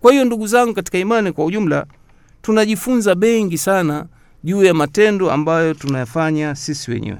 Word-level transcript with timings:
kwa 0.00 0.12
hiyo 0.12 0.24
ndugu 0.24 0.46
zangu 0.46 0.74
katika 0.74 0.98
imani 0.98 1.32
kwa 1.32 1.44
ujumla 1.44 1.86
tunajifunza 2.42 3.14
bengi 3.14 3.58
sana 3.58 4.06
juu 4.44 4.64
ya 4.64 4.74
matendo 4.74 5.30
ambayo 5.32 5.74
tunayafanya 5.74 6.54
sisi 6.54 6.90
wenyewe. 6.90 7.18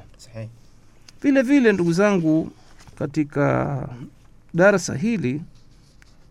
Vile 1.22 1.42
vile 1.42 1.72
ndugu 1.72 1.92
zangu 1.92 2.50
katika 2.99 3.88
darasa 4.54 4.94
hili 4.94 5.42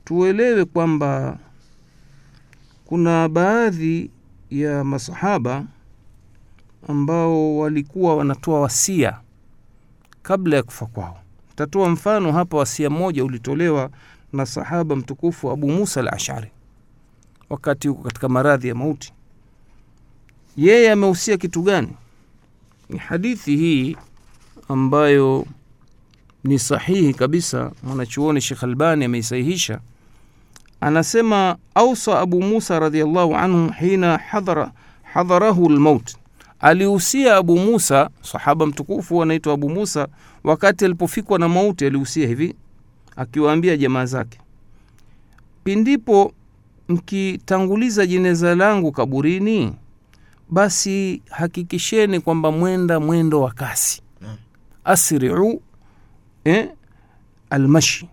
tuelewe 0.05 0.65
kwamba 0.65 1.37
kuna 2.85 3.29
baadhi 3.29 4.09
ya 4.51 4.83
masahaba 4.83 5.63
ambao 6.87 7.57
walikuwa 7.57 8.15
wanatoa 8.15 8.61
wasia 8.61 9.19
kabla 10.23 10.55
ya 10.55 10.63
kufa 10.63 10.85
kwao. 10.85 11.19
Tatoa 11.55 11.89
mfano 11.89 12.31
hapa 12.31 12.57
wasia 12.57 12.89
mmoja 12.89 13.25
ulitolewa 13.25 13.89
na 14.33 14.45
sahaba 14.45 14.95
mtukufu 14.95 15.51
abu 15.51 15.67
musa 15.69 15.99
al 15.99 16.07
ashari 16.13 16.51
wakati 17.49 17.87
huko 17.87 18.03
katika 18.03 18.29
maradhi 18.29 18.67
ya 18.67 18.75
mauti. 18.75 19.13
Yeye 20.57 20.91
amehusia 20.91 21.37
kitu 21.37 21.61
gani? 21.61 21.89
Ni 22.89 22.97
hadithi 22.97 23.55
hii 23.57 23.97
ambayo 24.69 25.45
ni 26.43 26.59
sahihi 26.59 27.13
kabisa 27.13 27.71
mwanachuoni 27.83 28.41
shekh 28.41 28.63
albani 28.63 29.05
ameisahihisha. 29.05 29.79
Anasema 30.81 31.57
ausa 31.75 32.19
abu 32.19 32.41
musa 32.41 32.79
radiallahu 32.79 33.35
anhu 33.35 33.71
hina 33.73 34.17
hadhara, 34.17 34.71
hadharahu 35.03 35.69
lmaut 35.69 36.15
alihusia 36.59 37.35
abu 37.35 37.57
musa 37.59 38.09
sahaba 38.21 38.65
mtukufu 38.65 39.21
anaitwa 39.23 39.53
abu 39.53 39.69
musa 39.69 40.07
wakati 40.43 40.85
alipofikwa 40.85 41.39
na 41.39 41.49
mauti 41.49 41.85
alihusia 41.85 42.27
hivi 42.27 42.55
akiwaambia 43.17 43.77
jamaa 43.77 44.05
zake 44.05 44.39
pindipo 45.63 46.33
mkitanguliza 46.87 48.05
jeneza 48.05 48.55
langu 48.55 48.91
kaburini 48.91 49.73
basi 50.49 51.21
hakikisheni 51.29 52.19
kwamba 52.19 52.51
mwenda 52.51 52.99
mwendo 52.99 53.41
wa 53.41 53.51
kasi. 53.51 54.01
Asriu 54.83 55.61
eh, 56.43 56.69
almashi. 57.49 58.09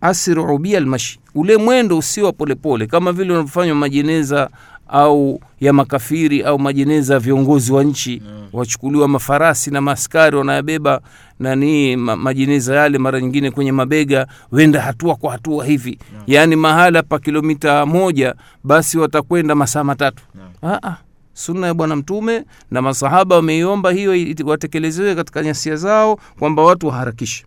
Asriu 0.00 0.58
bi 0.58 0.76
almashi. 0.76 1.20
Ule 1.34 1.56
mwendo 1.56 1.98
usiwa 1.98 2.32
polepole 2.32 2.86
kama 2.86 3.12
vile 3.12 3.32
unavyofanywa 3.32 3.74
majeneza 3.76 4.50
au 4.88 5.40
ya 5.60 5.72
makafiri 5.72 6.42
au 6.42 6.58
majeneza 6.58 7.14
ya 7.14 7.20
viongozi 7.20 7.72
wa 7.72 7.84
nchi 7.84 8.22
mm. 8.24 8.48
wachukuliwa 8.52 9.08
mafarasi 9.08 9.70
na 9.70 9.80
maaskari 9.80 10.36
wanayabeba 10.36 11.00
nani 11.40 11.96
ma, 11.96 12.16
majeneza 12.16 12.76
yale 12.76 12.98
mara 12.98 13.20
nyingine 13.20 13.50
kwenye 13.50 13.72
mabega 13.72 14.26
wenda 14.52 14.80
hatua 14.80 15.14
kwa 15.16 15.32
hatua 15.32 15.64
hivi 15.64 15.98
mm. 16.12 16.22
yaani 16.26 16.56
mahala 16.56 17.02
pa 17.02 17.18
kilomita 17.18 17.86
moja 17.86 18.34
basi 18.64 18.98
watakwenda 18.98 19.54
masaa 19.54 19.84
matatu 19.84 20.22
mm. 20.34 20.40
Ah, 20.62 20.78
ah, 20.88 20.96
sunna 21.34 21.66
ya 21.66 21.74
bwana 21.74 21.96
mtume 21.96 22.44
na 22.70 22.82
masahaba 22.82 23.36
wameiomba 23.36 23.90
hiyo 23.90 24.12
watekelezewe 24.44 25.14
katika 25.14 25.42
nyasia 25.42 25.76
zao 25.76 26.18
kwamba 26.38 26.62
watu 26.62 26.86
waharakishe 26.86 27.44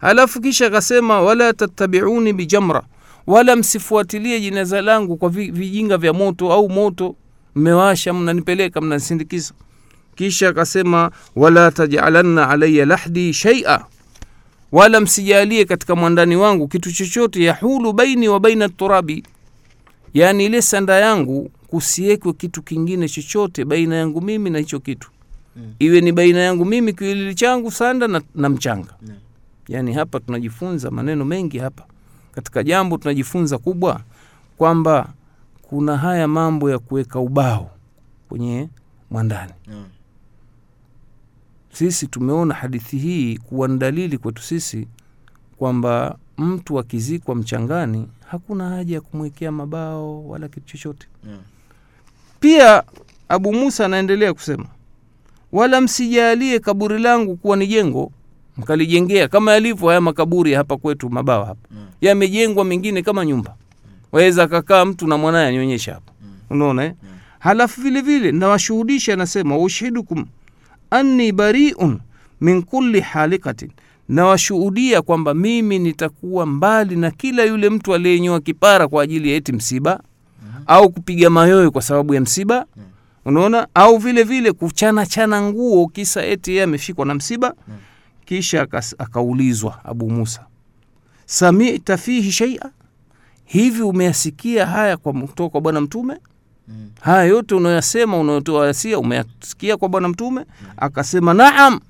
alafu 0.00 0.40
kisha 0.40 0.66
akasema 0.66 1.20
wala 1.20 1.52
tattabiuni 1.52 2.32
bijamra 2.32 2.82
wala 3.26 3.56
msifuatilie 3.56 4.40
jeneza 4.40 4.82
langu 4.82 5.16
kwa 5.16 5.28
vijinga 5.28 5.98
vya 5.98 6.12
moto 6.12 6.52
au 6.52 6.68
moto. 6.68 7.16
Mmewasha 7.54 8.12
mnanipeleka 8.12 8.80
mnanisindikiza 8.80 9.54
kisha 10.14 10.48
akasema 10.48 11.10
wala 11.36 11.70
tajalanna 11.70 12.48
alaya 12.50 12.86
lahdi 12.86 13.32
shaia 13.32 13.84
wala 14.72 15.00
msijalie 15.00 15.64
katika 15.64 15.96
mwandani 15.96 16.36
wangu 16.36 16.68
kitu 16.68 16.92
chochote 16.92 17.44
yahulu 17.44 17.92
baini 17.92 18.28
wa 18.28 18.40
baina 18.40 18.68
turabi. 18.68 19.22
Yaani 20.14 20.44
ile 20.44 20.62
sanda 20.62 20.94
yangu 20.94 21.50
kusiwekwe 21.66 22.32
kitu 22.32 22.62
kingine 22.62 23.08
chochote 23.08 23.64
baina 23.64 23.96
yangu 23.96 24.20
mimi 24.20 24.50
na 24.50 24.58
hicho 24.58 24.80
kitu. 24.80 25.10
Mm. 25.56 25.74
iwe 25.78 26.00
ni 26.00 26.12
baina 26.12 26.38
yangu 26.38 26.64
mimi 26.64 26.92
kiwilili 26.92 27.34
changu 27.34 27.70
sanda 27.70 28.08
na, 28.08 28.22
na 28.34 28.48
mchanga. 28.48 28.94
Naam. 29.02 29.18
yaani 29.68 29.92
hapa 29.92 30.20
tunajifunza 30.20 30.90
maneno 30.90 31.24
mengi 31.24 31.58
hapa 31.58 31.84
katika 32.34 32.62
jambo 32.62 32.96
tunajifunza 32.98 33.58
kubwa 33.58 34.00
kwamba 34.58 35.08
kuna 35.62 35.96
haya 35.96 36.28
mambo 36.28 36.70
ya 36.70 36.78
kuweka 36.78 37.20
ubao 37.20 37.70
kwenye 38.28 38.68
mwandani 39.10 39.52
mm. 39.66 39.84
sisi 41.72 42.06
tumeona 42.06 42.54
hadithi 42.54 42.98
hii 42.98 43.36
kuwa 43.38 43.68
ni 43.68 43.78
dalili 43.78 44.18
kwetu 44.18 44.42
sisi 44.42 44.88
kwamba 45.58 46.18
mtu 46.38 46.78
akizikwa 46.78 47.34
mchangani 47.34 48.08
hakuna 48.28 48.68
haja 48.68 48.94
ya 48.94 49.00
kumwekea 49.00 49.52
mabao 49.52 50.28
wala 50.28 50.48
kitu 50.48 50.66
chochote 50.66 51.06
mm. 51.24 51.38
pia 52.40 52.82
abu 53.28 53.52
musa 53.52 53.84
anaendelea 53.84 54.34
kusema 54.34 54.66
wala 55.52 55.80
msijalie 55.80 56.58
kaburi 56.60 56.98
langu 56.98 57.36
kuwa 57.36 57.56
ni 57.56 57.66
jengo 57.66 58.12
mkalijengea. 58.56 59.28
Kama 59.28 59.52
yalivyo 59.52 59.88
haya 59.88 60.00
makaburi 60.00 60.52
hapa 60.54 60.76
kwetu 60.76 61.10
mabawa 61.10 61.46
hapa. 61.46 61.68
Mm. 61.70 61.86
yamejengwa 62.00 62.64
mengine 62.64 63.02
kama 63.02 63.24
nyumba. 63.24 63.54
Waweza 64.12 64.46
kakaa 64.48 64.84
mtu 64.84 65.06
na 65.06 65.16
mwanaye 65.18 65.48
anyonyesha 65.48 65.94
hapa. 65.94 66.12
Mm. 66.22 66.28
unaona 66.50 66.84
eh? 66.84 66.92
halafu 67.38 67.80
vile 67.80 68.00
vile 68.00 68.32
nawashuhudisha 68.32 69.12
anasema 69.12 69.56
waushidukum 69.56 70.26
anni 70.90 71.32
bariun 71.32 72.00
min 72.40 72.62
kulli 72.62 73.00
halikatin 73.00 73.70
nawashuhudia 74.08 75.02
kwamba 75.02 75.34
mimi 75.34 75.78
nitakuwa 75.78 76.46
mbali 76.46 76.96
na 76.96 77.10
kila 77.10 77.44
yule 77.44 77.70
mtu 77.70 77.94
aliyenyoa 77.94 78.40
kipara 78.40 78.88
kwa 78.88 79.02
ajili 79.02 79.30
ya 79.30 79.36
eti 79.36 79.52
msiba 79.52 80.00
au 80.66 80.90
kupiga 80.90 81.30
mayoyo 81.30 81.70
kwa 81.70 81.82
sababu 81.82 82.14
ya 82.14 82.20
msiba. 82.20 82.66
Unaona? 83.24 83.66
Au 83.74 83.98
vile 83.98 84.22
vile 84.22 84.52
kuchana 84.52 85.06
chana 85.06 85.42
nguo 85.42 85.88
kisa 85.88 86.24
eti 86.26 86.50
yeye 86.50 86.62
amefikwa 86.62 87.06
na 87.06 87.14
msiba 87.14 87.54
kisha 88.24 88.66
akaulizwa 88.98 89.84
abu 89.84 90.10
musa 90.10 90.46
samita 91.26 91.96
fihi 91.96 92.32
shaia 92.32 92.70
hivi 93.44 93.82
umeyasikia 93.82 94.66
haya 94.66 94.96
kwa 94.96 95.12
kutoka 95.12 95.48
kwa 95.50 95.60
bwana 95.60 95.80
mtume 95.80 96.18
Mm. 96.68 96.90
haya 97.00 97.24
yote 97.24 97.54
unayoyasema 97.54 98.18
unayotoa 98.18 98.66
yasia 98.66 98.98
umeyasikia 98.98 99.76
kwa 99.76 99.88
bwana 99.88 100.08
mtume 100.08 100.44
akasema 100.76 101.34
naam 101.34 101.80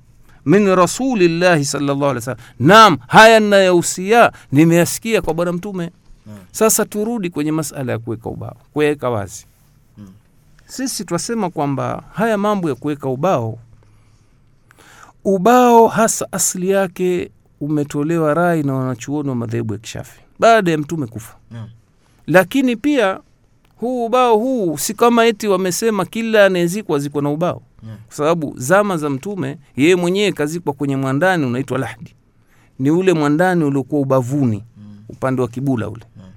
min 0.46 0.74
rasulillahi 0.74 1.64
salllah 1.64 1.96
alih 1.96 2.14
wasallam 2.14 2.40
naam 2.60 2.98
haya 3.06 3.40
ninayohusia 3.40 4.32
nimeyasikia 4.52 5.22
kwa 5.22 5.34
bwana 5.34 5.52
mtume 5.52 5.90
Naam. 6.26 6.38
sasa 6.52 6.84
turudi 6.84 7.30
kwenye 7.30 7.52
masala 7.52 7.92
ya 7.92 7.98
kuweka 7.98 8.28
ubao 8.28 8.56
kuweka 8.72 9.10
wazi 9.10 9.46
Mm. 9.98 10.06
sisi 10.66 11.04
twasema 11.04 11.50
kwamba 11.50 12.02
haya 12.12 12.38
mambo 12.38 12.68
ya 12.68 12.74
kuweka 12.74 13.08
ubao 13.08 13.58
ubao 15.24 15.88
hasa 15.88 16.26
asili 16.32 16.70
yake 16.70 17.30
umetolewa 17.60 18.34
rai 18.34 18.62
na 18.62 18.74
wanachuoni 18.74 19.28
wa 19.28 19.34
madhehebu 19.34 19.72
ya 19.72 19.78
kishafi 19.78 20.20
baada 20.38 20.70
ya 20.70 20.78
mtume 20.78 21.06
kufa 21.06 21.36
yeah. 21.52 21.68
lakini 22.26 22.76
pia 22.76 23.20
huu 23.76 24.06
ubao 24.06 24.36
huu 24.38 24.78
si 24.78 24.94
kama 24.94 25.26
eti 25.26 25.48
wamesema 25.48 26.04
kila 26.04 26.44
anayezikwa 26.46 26.98
zikwa 26.98 27.22
na 27.22 27.30
ubao 27.30 27.62
yeah. 27.86 27.98
kwa 28.06 28.16
sababu 28.16 28.54
zama 28.56 28.96
za 28.96 29.10
mtume 29.10 29.58
yeye 29.76 29.96
mwenyewe 29.96 30.32
kazikwa 30.32 30.72
kwenye 30.72 30.96
mwandani 30.96 31.46
unaitwa 31.46 31.78
lahdi 31.78 32.14
ni 32.78 32.90
ule 32.90 33.12
mwandani 33.12 33.64
uliokuwa 33.64 34.00
ubavuni 34.00 34.64
Mm. 34.78 34.96
upande 35.08 35.42
wa 35.42 35.48
kibula 35.48 35.88
ule 35.88 36.04
yeah. 36.16 36.28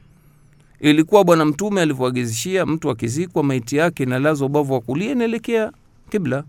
ilikuwa 0.80 1.24
bwana 1.24 1.46
mtume 1.46 1.82
alivyoagizishia 1.82 2.66
mtu 2.66 2.90
akizikwa 2.90 3.44
maiti 3.44 3.78
yake 3.78 4.04
inalazwa 4.04 4.46
ubavu 4.48 4.74
wa 4.74 4.82
kulia 4.82 5.12
inaelekea 5.12 5.72
kibla 6.10 6.44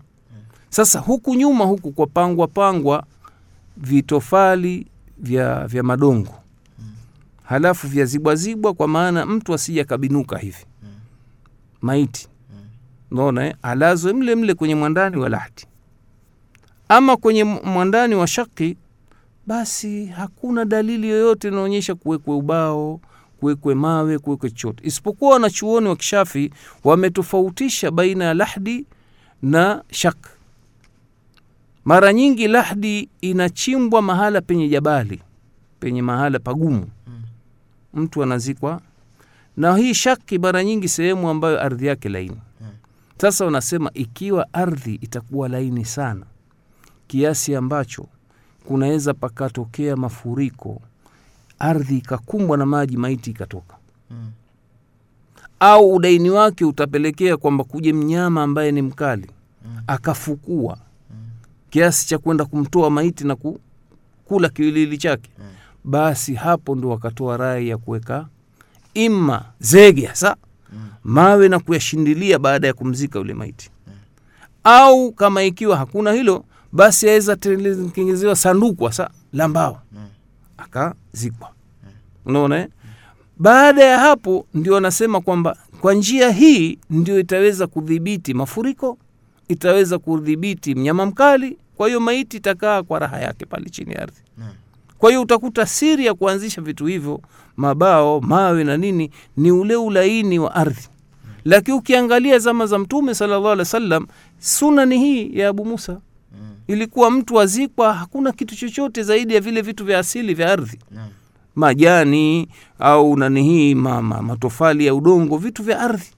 sasa 0.69 0.99
huku 0.99 1.35
nyuma 1.35 1.65
huku 1.65 1.91
kwa 1.91 2.07
pangwa 2.07 2.47
pangwa 2.47 3.03
vitofali 3.77 4.87
vya, 5.17 5.67
vya 5.67 5.83
madongo. 5.83 6.35
Halafu 7.43 7.87
vyazibwazibwa 7.87 8.73
kwa 8.73 8.87
maana 8.87 9.25
mtu 9.25 9.53
asija 9.53 9.85
kabinuka 9.85 10.37
hivi. 10.37 10.65
Maiti. 11.81 12.27
Naona 13.11 13.45
eh? 13.47 13.55
alazwe 13.61 14.13
mle 14.13 14.35
mle 14.35 14.53
kwenye 14.53 14.75
mwandani 14.75 15.17
wa 15.17 15.29
lahti. 15.29 15.67
Ama 16.89 17.17
kwenye 17.17 17.43
mwandani 17.43 18.15
wa 18.15 18.27
shaki 18.27 18.77
basi 19.47 20.05
hakuna 20.05 20.65
dalili 20.65 21.09
yoyote 21.09 21.47
inaonyesha 21.47 21.95
kuwekwe 21.95 22.35
ubao 22.35 22.99
kuwekwe 23.39 23.75
mawe 23.75 24.19
kuwekwe 24.19 24.49
chochote. 24.49 24.87
Isipokuwa 24.87 25.31
wanachuoni 25.33 25.87
wa 25.87 25.95
kishafi 25.95 26.51
wametofautisha 26.83 27.91
baina 27.91 28.25
ya 28.25 28.33
lahdi 28.33 28.85
na 29.41 29.83
shak 29.91 30.17
mara 31.89 32.13
nyingi 32.13 32.47
lahdi 32.47 33.09
inachimbwa 33.21 34.01
mahala 34.01 34.41
penye 34.41 34.69
jabali 34.69 35.21
penye 35.79 36.01
mahala 36.01 36.39
pagumu. 36.39 36.87
Mtu 37.93 38.23
anazikwa. 38.23 38.81
Na 39.57 39.77
hii 39.77 39.93
shaki 39.93 40.39
mara 40.39 40.63
nyingi 40.63 40.87
sehemu 40.89 41.29
ambayo 41.29 41.61
ardhi 41.61 41.85
yake 41.87 42.09
laini. 42.09 42.37
Sasa 43.21 43.45
wanasema 43.45 43.91
ikiwa 43.93 44.53
ardhi 44.53 44.95
itakuwa 44.95 45.49
laini 45.49 45.85
sana 45.85 46.25
kiasi 47.07 47.55
ambacho 47.55 48.05
kunaweza 48.67 49.13
pakatokea 49.13 49.95
mafuriko 49.95 50.81
ardhi 51.59 51.97
ikakumbwa 51.97 52.57
na 52.57 52.65
maji 52.65 52.97
maiti 52.97 53.29
ikatoka. 53.31 53.75
Mm. 54.11 54.31
au 55.59 55.93
udaini 55.95 56.29
wake 56.29 56.65
utapelekea 56.65 57.37
kwamba 57.37 57.63
kuje 57.63 57.93
mnyama 57.93 58.43
ambaye 58.43 58.71
ni 58.71 58.81
mkali 58.81 59.31
akafukua 59.87 60.77
kiasi 61.69 62.07
cha 62.07 62.17
kwenda 62.17 62.45
kumtoa 62.45 62.89
maiti 62.89 63.23
na 63.27 63.35
ku, 63.35 63.59
kula 64.25 64.49
kiwiliwili 64.49 64.97
chake. 64.97 65.29
Basi 65.83 66.33
hapo 66.35 66.75
ndo 66.75 66.89
wakatoa 66.89 67.37
rai 67.37 67.67
ya 67.67 67.77
kuweka 67.77 68.27
ima 68.93 69.45
zege 69.59 70.05
hasa 70.05 70.35
mawe 71.03 71.49
na 71.49 71.59
kuyashindilia 71.59 72.39
baada 72.39 72.67
ya 72.67 72.73
kumzika 72.73 73.19
yule 73.19 73.33
maiti. 73.33 73.69
Au 74.63 75.11
kama 75.11 75.43
ikiwa 75.43 75.77
hakuna 75.77 76.11
hilo 76.13 76.45
basi 76.71 77.09
aweza 77.09 77.35
tengenezewa 77.35 78.35
sanduku 78.35 78.85
hasa 78.85 79.09
la 79.33 79.47
mbao. 79.47 79.81
Akazikwa. 80.57 81.49
Unaona 82.25 82.57
eh? 82.59 82.67
baada 83.37 83.83
ya 83.83 83.99
hapo 83.99 84.45
ndio 84.53 84.77
anasema 84.77 85.21
kwamba 85.21 85.57
kwa 85.81 85.93
njia 85.93 86.31
hii 86.31 86.79
ndio 86.89 87.19
itaweza 87.19 87.67
kudhibiti 87.67 88.33
mafuriko 88.33 88.97
itaweza 89.53 89.97
kudhibiti 89.99 90.75
mnyama 90.75 91.05
mkali 91.05 91.57
kwa 91.75 91.87
hiyo 91.87 91.99
maiti 91.99 92.37
itakaa 92.37 92.83
kwa 92.83 92.99
raha 92.99 93.19
yake 93.19 93.45
pale 93.45 93.69
chini 93.69 93.91
ya 93.93 94.01
ardhi. 94.01 94.21
Kwa 94.97 95.09
hiyo 95.09 95.21
utakuta 95.21 95.65
siri 95.65 96.05
ya 96.05 96.13
kuanzisha 96.13 96.61
vitu 96.61 96.85
hivyo 96.85 97.21
mabao 97.57 98.21
mawe 98.21 98.63
na 98.63 98.77
nini 98.77 99.11
ni 99.37 99.51
ule 99.51 99.75
ulaini 99.75 100.39
wa 100.39 100.55
ardhi. 100.55 100.87
Lakini 101.45 101.77
ukiangalia 101.77 102.39
zama 102.39 102.65
za 102.65 102.79
mtume 102.79 103.15
sallallahu 103.15 103.45
alaihi 103.47 103.59
wasallam 103.59 104.07
suna 104.39 104.85
ni 104.85 104.97
hii 104.99 105.37
ya 105.39 105.49
abu 105.49 105.65
musa. 105.65 105.97
Ilikuwa 106.67 107.11
mtu 107.11 107.39
azikwa 107.41 107.93
hakuna 107.93 108.31
kitu 108.31 108.55
chochote 108.55 109.03
zaidi 109.03 109.33
ya 109.33 109.41
vile 109.41 109.61
vitu 109.61 109.85
vya 109.85 109.99
asili 109.99 110.33
vya 110.33 110.51
ardhi. 110.51 110.79
Majani 111.55 112.47
au 112.79 113.17
nani 113.17 113.43
hii 113.43 113.75
ma, 113.75 114.01
ma, 114.01 114.21
matofali 114.21 114.85
ya 114.85 114.95
udongo 114.95 115.37
vitu 115.37 115.63
vya 115.63 115.79
ardhi. 115.79 116.11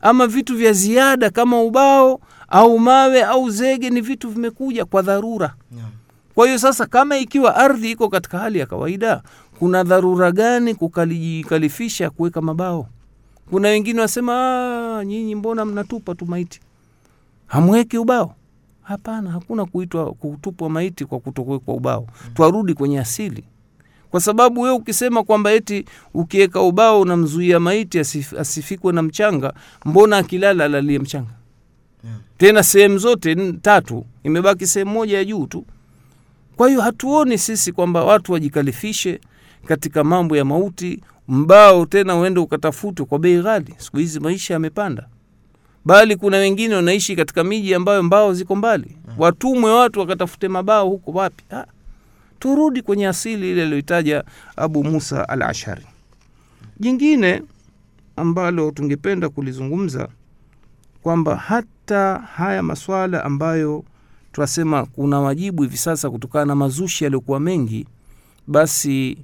Ama 0.00 0.26
vitu 0.26 0.56
vya 0.56 0.72
ziada 0.72 1.30
kama 1.30 1.62
ubao 1.62 2.20
au 2.48 2.78
mawe 2.78 3.22
au 3.22 3.50
zege 3.50 3.90
ni 3.90 4.00
vitu 4.00 4.30
vimekuja 4.30 4.84
kwa 4.84 5.02
dharura. 5.02 5.54
Kwa 6.34 6.46
hiyo 6.46 6.58
sasa 6.58 6.86
kama 6.86 7.16
ikiwa 7.18 7.56
ardhi 7.56 7.90
iko 7.90 8.08
katika 8.08 8.38
hali 8.38 8.58
ya 8.58 8.66
kawaida 8.66 9.22
kuna 9.58 9.84
dharura 9.84 10.32
gani 10.32 10.74
kukalifisha 10.74 12.10
kuweka 12.10 12.40
mabao? 12.40 12.86
Kuna 13.50 13.68
wengine 13.68 14.00
wasema 14.00 14.32
"Ah, 14.98 15.04
nyinyi 15.04 15.34
mbona 15.34 15.64
mnatupa 15.64 16.14
tu 16.14 16.26
maiti? 16.26 16.60
Hamweki 17.46 17.98
ubao? 17.98 18.34
Hapana 18.82 19.30
hakuna 19.30 19.64
kuitwa 19.64 20.12
kutupwa 20.12 20.70
maiti 20.70 21.04
kwa 21.04 21.20
kutokuwekwa 21.20 21.74
ubao. 21.74 22.06
Twarudi 22.34 22.74
kwenye 22.74 23.00
asili. 23.00 23.44
Kwa 24.10 24.20
sababu 24.20 24.60
wewe 24.60 24.74
ukisema 24.74 25.22
kwamba 25.24 25.52
eti 25.52 25.84
ukiweka 26.14 26.60
ubao 26.60 27.00
unamzuia 27.00 27.60
maiti 27.60 27.98
asif, 27.98 28.32
asifikwe 28.32 28.92
na 28.92 29.02
mchanga 29.02 29.52
mbona 29.84 30.16
akilala 30.18 30.64
alalie 30.64 30.98
mchanga 30.98 31.30
Naam. 32.04 32.20
tena 32.38 32.62
sehemu 32.62 32.98
zote 32.98 33.52
tatu 33.52 34.06
imebaki 34.24 34.66
sehemu 34.66 34.90
moja 34.90 35.16
ya 35.16 35.24
juu 35.24 35.46
tu. 35.46 35.64
Kwa 36.56 36.68
hiyo 36.68 36.80
hatuoni 36.80 37.38
sisi 37.38 37.72
kwamba 37.72 38.04
watu 38.04 38.32
wajikalifishe 38.32 39.20
katika 39.66 40.04
mambo 40.04 40.36
ya 40.36 40.44
mauti 40.44 41.00
mbao 41.28 41.86
tena 41.86 42.16
uende 42.16 42.40
ukatafutwe 42.40 43.06
kwa 43.06 43.18
bei 43.18 43.42
ghali. 43.42 43.74
Siku 43.78 43.96
hizi 43.98 44.20
maisha 44.20 44.54
yamepanda. 44.54 45.06
Bali 45.84 46.16
kuna 46.16 46.36
wengine 46.36 46.74
wanaishi 46.74 47.16
katika 47.16 47.44
miji 47.44 47.74
ambayo 47.74 48.02
mbao 48.02 48.34
ziko 48.34 48.56
mbali. 48.56 48.96
Watumwe 49.18 49.70
watu 49.72 50.00
wakatafute 50.00 50.48
mabao 50.48 50.88
huko 50.88 51.10
wapi? 51.10 51.44
Ha? 51.50 51.66
turudi 52.38 52.82
kwenye 52.82 53.08
asili 53.08 53.50
ile 53.50 53.62
aliyoitaja 53.62 54.24
abu 54.56 54.84
musa 54.84 55.28
al 55.28 55.42
ashari 55.42 55.86
jingine 56.80 57.42
ambalo 58.16 58.70
tungependa 58.70 59.28
kulizungumza 59.28 60.08
kwamba 61.04 61.36
hata 61.36 62.18
haya 62.36 62.62
maswala 62.62 63.24
ambayo 63.24 63.84
tunasema 64.32 64.86
kuna 64.86 65.20
wajibu 65.20 65.62
hivi 65.62 65.76
sasa 65.76 66.10
kutokana 66.10 66.44
na 66.44 66.54
mazushi 66.54 67.04
yaliyokuwa 67.04 67.40
mengi 67.40 67.86
basi 68.46 69.18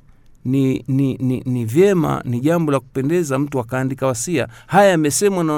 ni, 0.45 0.85
ni, 0.89 1.15
ni, 1.17 1.41
ni 1.47 1.65
vyema 1.65 2.23
ni 2.25 2.41
jambo 2.41 2.73
la 2.73 2.81
kupendeza 2.81 3.39
mtu 3.39 3.61
akaandika 3.61 4.07
wasia. 4.07 4.49
Haya 4.67 4.91
yamesemwa 4.91 5.45
na 5.45 5.53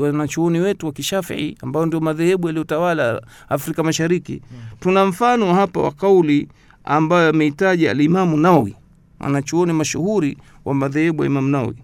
wanachuoni 0.00 0.60
wetu 0.60 0.86
wa 0.86 0.92
kishafii 0.92 1.56
ambao 1.62 1.86
ndio 1.86 2.00
madhehebu 2.00 2.46
yaliyotawala 2.46 3.22
afrika 3.48 3.82
mashariki. 3.82 4.42
Tuna 4.80 5.06
mfano 5.06 5.54
hapa 5.54 5.80
wa 5.80 5.92
kauli 5.92 6.48
ambayo 6.84 7.28
ameitaja 7.28 7.90
alimamu 7.90 8.36
nawawi 8.36 8.76
anachuoni 9.20 9.72
mashuhuri 9.72 10.38
wa 10.64 10.74
madhehebu 10.74 11.22
ya 11.22 11.30
Imamu 11.30 11.48
nawawi 11.48 11.76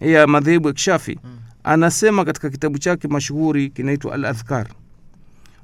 ya 0.00 0.26
madhehebu 0.26 0.68
ya 0.68 0.74
kishafi 0.74 1.18
anasema 1.68 2.24
katika 2.24 2.50
kitabu 2.50 2.78
chake 2.78 3.08
mashuhuri 3.08 3.70
kinaitwa 3.70 4.14
al 4.14 4.24
adhkar 4.24 4.66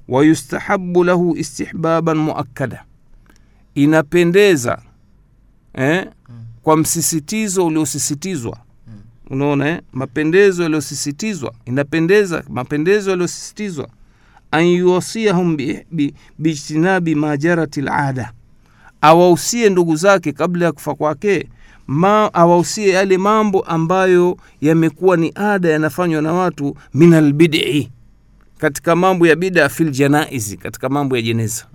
wayustahabu 0.09 1.05
lahu 1.05 1.37
istihbaban 1.37 2.17
muakkada 2.19 2.85
inapendeza 3.75 4.83
eh, 5.75 6.07
kwa 6.63 6.77
msisitizo 6.77 7.67
uliosisitizwa 7.67 8.59
unaona 9.31 9.69
eh? 9.69 9.81
mapendezo 9.93 10.63
yaliyosisitizwa 10.63 11.55
inapendeza 11.65 12.45
mapendezo 12.49 13.11
yaliyosisitizwa 13.11 13.89
an 14.51 14.65
yuwasiyahum 14.67 15.57
bi- 15.57 15.87
bi- 15.91 16.15
biijtinabi 16.39 17.15
ma 17.15 17.37
jarati 17.37 17.81
lada 17.81 18.33
awausie 19.01 19.71
ndugu 19.71 19.97
zake 19.97 20.33
kabla 20.33 20.65
ya 20.65 20.73
kufa 20.73 20.95
kwake 20.95 21.49
ma 21.87 22.35
awausie 22.35 22.89
yale 22.89 23.19
mambo 23.19 23.61
ambayo 23.61 24.37
yamekuwa 24.61 25.17
ni 25.17 25.33
ada 25.35 25.69
yanafanywa 25.69 26.23
na 26.23 26.33
watu 26.33 26.77
min 26.95 27.15
albidii 27.15 27.91
katika 28.59 28.97
mambo 28.97 29.27
ya 29.27 29.37
bida 29.37 29.69
fil 29.69 29.91
janaizi 29.91 30.57
katika 30.57 30.89
mambo 30.89 31.17
ya 31.17 31.23
jeneza. 31.23 31.67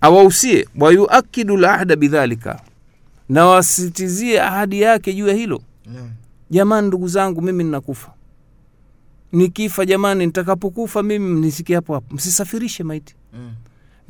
Awausie 0.00 0.68
wayuakidu 0.78 1.56
lahda 1.56 1.96
bidhalika. 1.96 2.60
Na 3.28 3.46
wasitizie 3.46 4.40
ahadi 4.42 4.80
yake 4.80 5.14
juu 5.14 5.28
ya 5.28 5.34
hilo. 5.34 5.62
Jamani 6.50 6.88
ndugu 6.88 7.08
zangu 7.08 7.42
mimi 7.42 7.64
ninakufa. 7.64 8.12
Nikifa 9.32 9.86
jamani 9.86 10.26
nitakapokufa 10.26 11.02
mimi 11.02 11.32
mnisikie 11.34 11.76
hapo 11.76 11.94
hapo. 11.94 12.14
Msisafirishe 12.14 12.84
maiti. 12.84 13.14
Mm. 13.32 13.52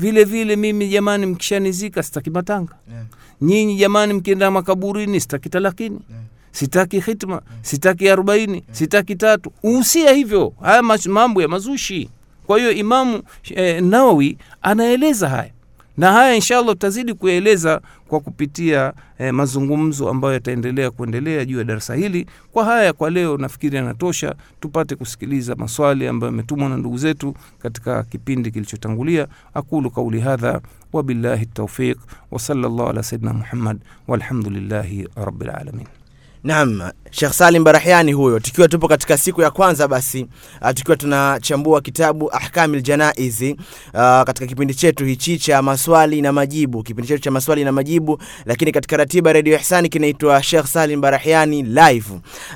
Vile 0.01 0.25
vile 0.25 0.57
mimi 0.57 0.89
jamani 0.89 1.27
mkishanizika 1.27 2.03
sitaki 2.03 2.31
matanga. 2.31 2.75
Yeah. 2.93 3.05
nyinyi 3.41 3.77
jamani 3.77 4.13
mkienda 4.13 4.51
makaburini 4.51 5.21
sitaki 5.21 5.49
talakini. 5.49 6.01
Yeah. 6.11 6.23
sitaki 6.53 7.01
hitma 7.01 7.43
sitaki 7.63 8.09
arobaini 8.11 8.63
sitaki 8.73 9.17
tatu. 9.17 9.53
Uhusia 9.63 10.13
hivyo 10.13 10.53
haya 10.61 10.83
mambo 11.09 11.43
ya 11.43 11.49
mazushi. 11.49 12.11
Kwa 12.47 12.59
hiyo 12.59 12.73
imamu 12.73 13.23
eh, 13.55 13.83
nawawi 13.83 14.39
anaeleza 14.63 15.29
haya 15.29 15.51
na 16.01 16.13
haya 16.13 16.35
inshallah 16.35 16.73
tutazidi 16.73 17.15
kuyaeleza 17.15 17.81
kwa 18.09 18.21
kupitia 18.21 18.93
eh, 19.19 19.35
mazungumzo 19.35 20.09
ambayo 20.09 20.35
yataendelea 20.35 20.91
kuendelea 20.91 21.45
juu 21.45 21.59
ya 21.59 21.65
darasa 21.65 21.95
hili. 21.95 22.27
Kwa 22.53 22.65
haya 22.65 22.93
kwa 22.93 23.11
leo 23.11 23.37
nafikiri 23.37 23.77
yanatosha 23.77 24.35
tupate 24.61 24.97
kusikiliza 24.97 25.55
maswali 25.57 26.07
ambayo 26.09 26.31
yametumwa 26.33 26.69
na 26.69 26.77
ndugu 26.77 26.99
zetu 26.99 27.35
katika 27.59 28.03
kipindi 28.03 28.51
kilichotangulia. 28.51 29.27
Aqulu 29.55 29.91
qauli 29.91 30.21
hadha 30.21 30.61
wabillahi 30.93 31.47
taufiq 31.47 31.99
wasala 32.31 32.61
llahu 32.69 32.89
ala 32.89 33.03
saidina 33.03 33.33
muhammad 33.33 33.79
walhamdulillahi 34.09 35.09
rabilalamin 35.17 35.87
Naam, 36.45 36.91
Sheikh 37.11 37.33
Salim 37.33 37.65
Barahiani 37.65 38.13
huyo, 38.13 38.41
tukiwa 38.41 38.69
tupo 38.69 38.89
katika 38.89 39.19
siku 39.19 39.43
ya 39.43 39.51
kwanza 39.51 39.89
basi, 39.89 40.27
uh, 40.63 40.71
tukiwa 40.75 40.97
tunachambua 40.97 41.81
kitabu 41.81 42.33
Ahkamil 42.35 42.83
Janaizi 42.83 43.53
uh, 43.95 44.23
katika 44.23 44.47
kipindi 44.47 44.75
chetu 44.75 45.05
hichi 45.05 45.39
cha 45.39 45.63
maswali 45.63 46.23
na 46.23 46.33
majibu, 46.33 46.83
kipindi 46.83 47.09
chetu 47.09 47.23
cha 47.25 47.31
maswali 47.31 47.65
na 47.65 47.73
majibu, 47.73 48.23
lakini 48.47 48.73
katika 48.73 48.97
ratiba 48.97 49.33
Radio 49.33 49.57
Ihsani 49.59 49.89
kinaitwa 49.89 50.43
Sheikh 50.43 50.67
Salim 50.67 51.01
Barahiani 51.01 51.63
live. 51.63 52.07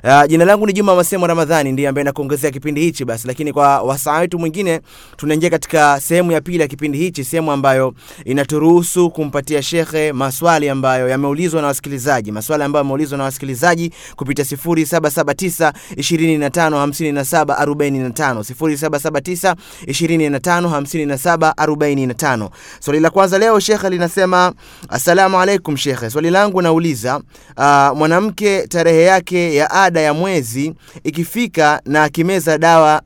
Uh, 0.04 0.24
jina 0.28 0.44
langu 0.44 0.66
ni 0.66 0.72
Juma 0.72 0.96
Masemo 0.96 1.26
Ramadhani, 1.26 1.72
ndiye 1.72 1.88
ambaye 1.88 2.04
nakuongezea 2.04 2.50
kipindi 2.50 2.80
hichi 2.80 3.04
basi, 3.04 3.26
lakini 3.26 3.52
kwa 3.52 3.82
wasaa 3.82 4.18
wetu 4.18 4.38
mwingine 4.38 4.80
tunaingia 5.16 5.50
katika 5.50 6.00
sehemu 6.00 6.32
ya 6.32 6.40
pili 6.40 6.60
ya 6.60 6.68
kipindi 6.68 6.98
hichi, 6.98 7.24
sehemu 7.24 7.52
ambayo 7.52 7.94
inaturuhusu 8.24 9.10
kumpatia 9.10 9.62
shekhe 9.62 10.12
maswali 10.12 10.68
ambayo 10.68 11.08
yameulizwa 11.08 11.60
na 11.62 11.66
wasikilizaji, 11.66 12.32
maswali 12.32 12.62
ambayo 12.64 12.80
yameulizwa 12.84 13.18
na 13.18 13.24
wasikilizaji 13.24 13.73
kupitia 14.16 14.44
0779 14.44 15.72
2557 15.96 17.64
45 17.64 18.34
0779 18.40 19.54
2557 19.86 21.52
45. 21.56 22.50
Swali 22.80 23.00
la 23.00 23.10
kwanza 23.10 23.38
leo 23.38 23.60
shekhe 23.60 23.90
linasema 23.90 24.52
assalamu 24.88 25.40
alaikum 25.40 25.76
shekhe, 25.76 26.10
swali 26.10 26.30
langu 26.30 26.62
nauliza 26.62 27.16
uh, 27.56 27.96
mwanamke 27.98 28.66
tarehe 28.66 29.02
yake 29.02 29.54
ya 29.54 29.70
ada 29.70 30.00
ya 30.00 30.14
mwezi 30.14 30.74
ikifika 31.04 31.80
na 31.84 32.02
akimeza 32.02 32.58
dawa 32.58 33.02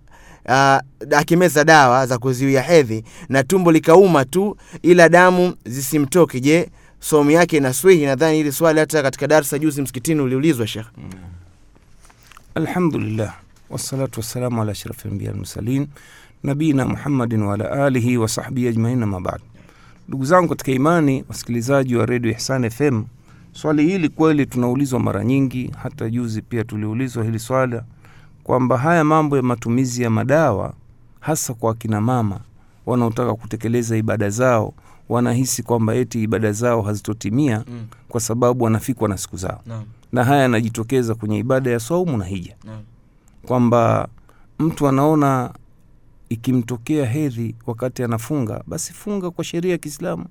uh, 0.49 0.77
akimeza 1.19 1.65
dawa 1.65 2.07
za 2.07 2.19
kuziwia 2.19 2.63
hedhi 2.63 3.05
na 3.29 3.43
tumbo 3.43 3.73
likauma 3.73 4.25
tu 4.25 4.57
ila 4.83 5.09
damu 5.09 5.55
zisimtoke, 5.67 6.41
je, 6.41 6.69
somu 7.01 7.31
yake 7.31 7.57
inaswihi 7.57 8.07
nadhani 8.07 8.37
hili 8.37 8.53
swali 8.53 8.81
hata 8.81 9.03
katika 9.03 9.27
darsa 9.27 9.59
juzi 9.59 9.83
msikitini 9.83 10.21
uliulizwa 10.21 10.67
shekh 10.67 10.87
alhamdulillah 12.55 13.35
wassalatu 13.71 14.21
wassalamu 14.21 14.63
ala 14.63 14.73
ashrafi 14.73 15.09
anbiya 15.09 15.31
almursalin 15.31 15.87
nabiyina 16.43 16.85
muhammadin 16.87 17.43
waala 17.43 17.71
alihi 17.87 18.17
wasahbihi 18.17 18.69
ajmain 18.69 19.03
ama 19.03 19.21
bad. 19.21 19.41
Ndugu 20.09 20.25
zangu 20.25 20.49
katika 20.49 20.73
imani 20.73 21.25
wasikilizaji 21.29 21.97
wa 21.97 22.07
redio 22.07 22.31
ihsan 22.31 22.71
fm 22.71 23.05
swali 23.53 23.87
hili 23.87 24.09
kweli 24.09 24.47
tunaulizwa 24.47 25.01
mara 25.01 25.25
nyingi 25.25 25.71
hata 25.83 26.11
juzi 26.11 26.43
pia 26.43 26.65
tuliulizwa 26.65 27.25
hili 27.25 27.39
swala 27.39 27.85
kwamba 28.45 28.79
haya 28.79 29.05
mambo 29.05 29.37
ya 29.37 29.43
matumizi 29.43 30.03
ya 30.03 30.11
madawa 30.11 30.75
hasa 31.21 31.55
kwa 31.55 31.73
akina 31.73 32.01
mama 32.01 32.41
wanaotaka 32.87 33.35
kutekeleza 33.35 33.97
ibada 33.97 34.31
zao 34.31 34.75
wanahisi 35.09 35.63
kwamba 35.63 35.95
eti 35.95 36.23
ibada 36.23 36.53
zao 36.53 36.83
hazitotimia 36.83 37.65
Mm. 37.69 37.87
kwa 38.09 38.21
sababu 38.21 38.65
wanafikwa 38.65 39.09
na 39.09 39.19
siku 39.19 39.37
zao 39.37 39.61
naam 39.67 39.85
na 40.13 40.25
haya 40.25 40.43
yanajitokeza 40.43 41.15
kwenye 41.15 41.39
ibada 41.39 41.71
ya 41.71 41.81
saumu 41.81 42.17
na 42.17 42.25
hija 42.25 42.57
kwamba 43.47 44.09
mtu 44.59 44.89
anaona 44.89 45.53
ikimtokea 46.29 47.07
hedhi 47.07 47.55
wakati 47.67 48.03
anafunga 48.03 48.63
basi 48.67 48.93
funga 48.93 49.31
kwa 49.31 49.45
sheria 49.45 49.73
ya 49.73 49.79
kiislamu 49.79 50.25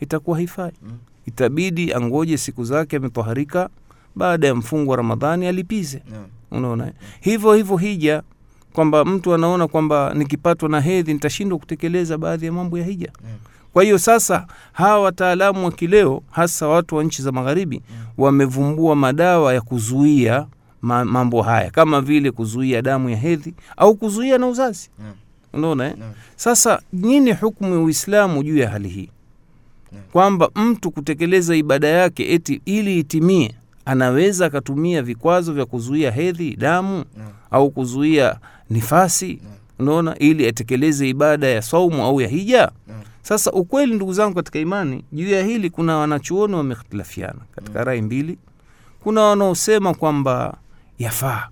itakuwa 0.00 0.36
haifai 0.36 0.72
Mm. 0.82 0.92
itabidi 1.26 1.92
angoje 1.94 2.36
siku 2.38 2.64
zake 2.64 2.96
ametoharika 2.96 3.68
baada 4.16 4.46
ya 4.46 4.54
mfungo 4.54 4.90
wa 4.90 4.96
ramadhani 4.96 5.46
alipize 5.46 6.02
yeah. 6.12 6.24
unaona 6.50 6.92
hivyo 7.20 7.54
hivyo 7.54 7.76
hija 7.76 8.22
kwamba 8.72 9.04
mtu 9.04 9.34
anaona 9.34 9.68
kwamba 9.68 10.14
nikipatwa 10.14 10.68
na 10.68 10.80
hedhi 10.80 11.12
nitashindwa 11.14 11.58
kutekeleza 11.58 12.18
baadhi 12.18 12.46
ya 12.46 12.52
mambo 12.52 12.78
ya 12.78 12.84
hija 12.84 13.12
Mm. 13.24 13.33
Kwa 13.74 13.82
hiyo 13.82 13.98
sasa 13.98 14.46
hawa 14.72 15.00
wataalamu 15.00 15.64
wa 15.64 15.72
kileo 15.72 16.22
hasa 16.30 16.68
watu 16.68 16.96
wa 16.96 17.04
nchi 17.04 17.22
za 17.22 17.32
magharibi 17.32 17.82
wamevumbua 18.18 18.96
madawa 18.96 19.54
ya 19.54 19.60
kuzuia 19.60 20.46
mambo 20.82 21.42
haya 21.42 21.70
kama 21.70 22.00
vile 22.00 22.30
kuzuia 22.30 22.82
damu 22.82 23.10
ya 23.10 23.16
hedhi 23.16 23.54
au 23.76 23.94
kuzuia 23.94 24.38
na 24.38 24.46
uzazi. 24.46 24.90
Unaona 25.52 25.86
eh? 25.86 25.94
Sasa 26.36 26.80
nini 26.92 27.32
hukumu 27.32 27.74
ya 27.74 27.80
uislamu 27.80 28.42
juu 28.42 28.56
ya 28.58 28.70
hali 28.70 28.88
hii? 28.88 29.10
Kwamba 30.12 30.50
mtu 30.54 30.90
kutekeleza 30.90 31.56
ibada 31.56 31.88
yake 31.88 32.32
eti 32.34 32.60
ili 32.64 32.98
itimie 32.98 33.54
anaweza 33.84 34.46
akatumia 34.46 35.02
vikwazo 35.02 35.52
vya 35.52 35.66
kuzuia 35.66 36.10
hedhi 36.10 36.56
damu 36.56 37.04
au 37.50 37.70
kuzuia 37.70 38.36
nifasi? 38.70 39.38
Unaona 39.78 40.18
ili 40.18 40.46
atekeleze 40.48 41.08
ibada 41.08 41.46
ya 41.46 41.62
saumu 41.62 42.02
au 42.04 42.20
ya 42.20 42.28
hija. 42.28 42.70
Sasa 43.24 43.52
ukweli 43.52 43.94
ndugu 43.94 44.12
zangu 44.12 44.34
katika 44.34 44.58
imani 44.58 45.04
juu 45.12 45.28
ya 45.28 45.44
hili 45.44 45.70
kuna 45.70 45.96
wanachuoni 45.96 46.54
wamehtilafiana 46.54 47.40
katika 47.54 47.84
rai 47.84 48.02
mbili 48.02 48.38
kuna 49.02 49.20
wanaosema 49.20 49.94
kwamba 49.94 50.56
yafaa 50.98 51.48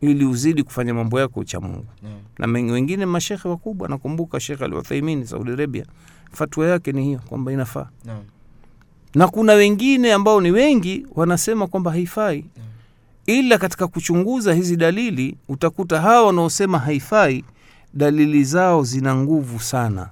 ili 0.00 0.24
uzidi 0.24 0.62
kufanya 0.62 0.94
mambo 0.94 1.20
yako 1.20 1.44
cha 1.44 1.60
mungu 1.60 1.86
mm. 2.02 2.10
na 2.38 2.72
wengine 2.72 3.06
mashekhe 3.06 3.48
wakubwa 3.48 3.88
nakumbuka 3.88 4.40
shekhe 4.40 4.64
al 4.64 5.24
saudi 5.24 5.50
arabia 5.52 5.84
fatwa 6.32 6.66
yake 6.66 6.92
ni 6.92 7.04
hiyo 7.04 7.20
kwamba 7.28 7.52
inafaa 7.52 7.88
mm. 8.04 8.18
na 9.14 9.28
kuna 9.28 9.52
wengine 9.52 10.12
ambao 10.12 10.40
ni 10.40 10.50
wengi 10.50 11.06
wanasema 11.14 11.66
kwamba 11.66 11.90
haifai 11.90 12.44
Mm. 12.56 12.62
ila 13.26 13.58
katika 13.58 13.86
kuchunguza 13.88 14.54
hizi 14.54 14.76
dalili 14.76 15.36
utakuta 15.48 16.00
hawa 16.00 16.26
wanaosema 16.26 16.78
haifai 16.78 17.44
dalili 17.94 18.44
zao 18.44 18.82
zina 18.84 19.14
nguvu 19.16 19.60
sana. 19.60 20.10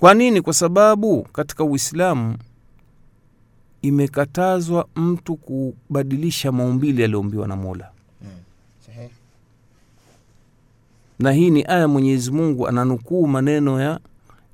Kwa 0.00 0.14
nini 0.14 0.40
kwa 0.40 0.52
sababu 0.54 1.22
katika 1.22 1.64
uislamu 1.64 2.36
imekatazwa 3.82 4.86
mtu 4.96 5.36
kubadilisha 5.36 6.52
maumbile 6.52 7.02
yaliyoumbiwa 7.02 7.48
na 7.48 7.56
mola 7.56 7.90
Naam. 8.22 9.08
Na 11.18 11.32
hii 11.32 11.50
ni 11.50 11.64
aya 11.64 11.88
mwenyezi 11.88 12.30
mungu 12.32 12.68
ananukuu 12.68 13.26
maneno 13.26 13.80
ya 13.80 14.00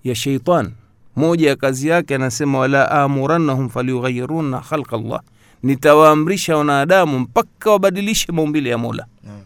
ya 0.05 0.15
sheitan 0.15 0.73
moja 1.17 1.49
ya 1.49 1.57
kazi 1.57 1.89
yake 1.89 2.15
anasema 2.15 2.59
wala 2.59 2.91
amurannahum 2.91 3.69
falyughayiruna 3.69 4.61
khalqa 4.61 4.97
llah 4.97 5.21
nitawaamrisha 5.63 6.57
wanadamu 6.57 7.19
mpaka 7.19 7.71
wabadilishe 7.71 8.33
maumbile 8.33 8.71
ya 8.71 8.79
mola 8.79 9.07
Naam. 9.25 9.41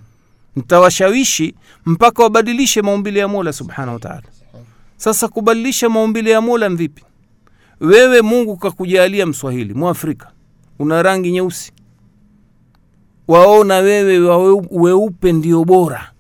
nitawashawishi 0.56 1.54
mpaka 1.86 2.22
wabadilishe 2.22 2.82
maumbile 2.82 3.20
ya 3.20 3.28
mola 3.28 3.52
subhanahu 3.52 3.92
wa 3.94 4.00
taala 4.00 4.22
Sahihi. 4.22 4.37
Sasa 4.98 5.28
kubadilisha 5.28 5.88
maumbile 5.88 6.30
ya 6.30 6.40
mola 6.40 6.70
mvipi 6.70 7.04
wewe 7.80 8.22
mungu 8.22 8.56
kakujalia 8.56 9.26
mswahili 9.26 9.74
mwafrika 9.74 10.30
una 10.78 11.02
rangi 11.02 11.30
nyeusi. 11.32 11.72
Waona 13.28 13.76
wewe 13.76 14.18
weupe 14.70 15.32
ndio 15.32 15.64
bora. 15.64 16.12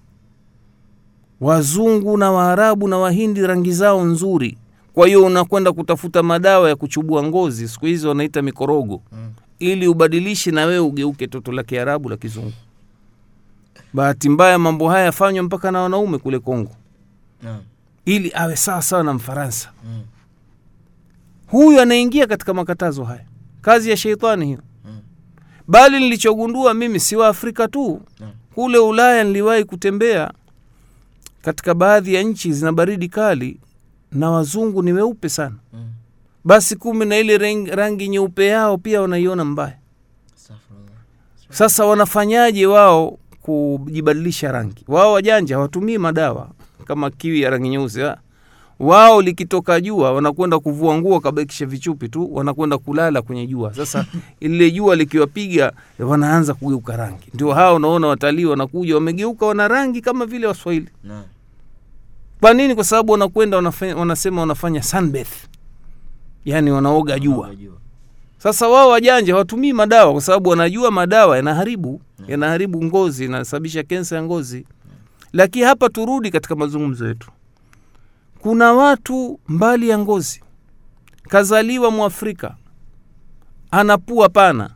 Wazungu 1.40 2.16
na 2.16 2.30
waarabu 2.32 2.88
na 2.88 2.98
wahindi 2.98 3.46
rangi 3.46 3.72
zao 3.72 4.04
nzuri. 4.04 4.58
Kwa 4.92 5.06
hiyo 5.06 5.24
unakwenda 5.26 5.72
kutafuta 5.72 6.22
madawa 6.22 6.68
ya 6.68 6.76
kuchubua 6.76 7.22
ngozi 7.22 7.68
siku 7.68 7.86
hizi 7.86 8.06
wanaita 8.06 8.42
mikorogo. 8.42 9.02
Mm. 9.12 9.30
ili 9.58 9.88
ubadilishe 9.88 10.50
na 10.50 10.64
wewe 10.64 10.78
ugeuke 10.78 11.26
toto 11.26 11.52
la 11.52 11.62
kiarabu 11.62 12.08
la 12.08 12.16
kizungu. 12.16 12.52
Bahati 13.92 14.28
mbaya 14.28 14.58
mambo 14.58 14.88
haya 14.88 15.04
yafanywa 15.04 15.42
mpaka 15.44 15.70
na 15.70 15.80
wanaume 15.80 16.18
kule 16.18 16.38
kongo. 16.38 16.70
Naam. 17.42 17.60
Ili 18.08 18.32
awe 18.34 18.56
sawa 18.56 18.82
sawa 18.82 19.02
na 19.04 19.12
mfaransa. 19.14 19.70
Mm. 19.84 20.02
huyu 21.46 21.80
anaingia 21.80 22.26
katika 22.26 22.54
makatazo 22.54 23.04
haya. 23.04 23.24
Kazi 23.60 23.90
ya 23.90 23.96
sheitani 23.96 24.46
hiyo. 24.46 24.58
Mm. 24.84 25.00
bali 25.68 25.98
nilichogundua 26.00 26.74
mimi 26.74 27.00
si 27.00 27.16
wa 27.16 27.28
afrika 27.28 27.68
tu. 27.68 28.00
Mm. 28.20 28.30
kule 28.54 28.78
ulaya 28.78 29.24
niliwahi 29.24 29.64
kutembea. 29.64 30.32
Katika 31.42 31.74
baadhi 31.74 32.14
ya 32.14 32.22
nchi 32.22 32.52
zina 32.52 32.72
baridi 32.72 33.08
kali 33.08 33.60
na 34.12 34.30
wazungu 34.30 34.82
ni 34.82 34.92
weupe 34.92 35.28
sana. 35.28 35.56
Mm. 35.72 35.88
basi 36.44 36.76
kumbe 36.76 37.04
na 37.04 37.16
ile 37.18 37.38
rangi, 37.38 37.70
rangi 37.70 38.08
nyeupe 38.08 38.46
yao 38.46 38.78
pia 38.78 39.00
wanaiona 39.02 39.44
mbaya. 39.44 39.78
Sasa 41.50 41.84
wanafanyaje 41.84 42.66
wao 42.66 43.18
kujibadilisha 43.42 44.52
rangi? 44.52 44.84
Wao 44.88 45.12
wajanja 45.12 45.54
hawatumii 45.54 45.98
madawa 45.98 46.50
kama 46.88 47.10
kiwi 47.10 47.40
ya 47.40 47.50
rangi 47.50 47.68
nyeusi 47.68 48.00
wao 48.78 49.22
likitoka 49.22 49.80
jua 49.80 50.12
wanakwenda 50.12 50.58
kuvua 50.58 50.98
nguo 50.98 51.20
kabakisha 51.20 51.66
vichupi 51.66 52.08
tu 52.08 52.34
wanakwenda 52.34 52.78
kulala 52.78 53.22
kwenye 53.22 53.46
jua. 53.46 53.74
Sasa 53.74 54.06
ile 54.40 54.70
jua 54.70 54.96
likiwapiga 54.96 55.72
wanaanza 55.98 56.54
kugeuka 56.54 56.96
rangi. 56.96 57.28
Ndio 57.34 57.52
hao 57.52 57.76
unaona 57.76 58.06
watalii 58.06 58.44
wanakuja 58.44 58.94
wamegeuka 58.94 59.46
wana 59.46 59.68
rangi 59.68 60.00
kama 60.00 60.26
vile 60.26 60.46
waswahili. 60.46 60.88
Kwa 62.40 62.54
nini? 62.54 62.74
Kwa 62.74 62.84
sababu 62.84 63.12
wanakwenda 63.12 63.56
wanafanya, 63.56 63.96
wanasema 63.96 64.40
wanafanya 64.40 64.82
sunbath. 64.82 65.32
Yaani 66.44 66.70
wanaoga 66.70 67.18
jua. 67.18 67.50
sasa 68.38 68.68
wao 68.68 68.88
wajanja 68.90 69.32
hawatumii 69.32 69.72
madawa 69.72 70.12
kwa 70.12 70.20
sababu 70.20 70.50
wanajua 70.50 70.90
madawa 70.90 71.36
yanaharibu. 71.36 72.00
Yanaharibu 72.28 72.84
ngozi 72.84 73.28
nasababisha 73.28 73.82
kensa 73.82 74.16
ya 74.16 74.22
ngozi 74.22 74.64
lakini 75.32 75.64
hapa 75.64 75.88
turudi 75.88 76.30
katika 76.30 76.56
mazungumzo 76.56 77.08
yetu. 77.08 77.30
Kuna 78.38 78.72
watu 78.72 79.40
mbali 79.48 79.88
ya 79.88 79.98
ngozi. 79.98 80.42
Kazaliwa 81.22 81.90
mwafrika. 81.90 82.56
Anapua 83.70 84.28
pana. 84.28 84.70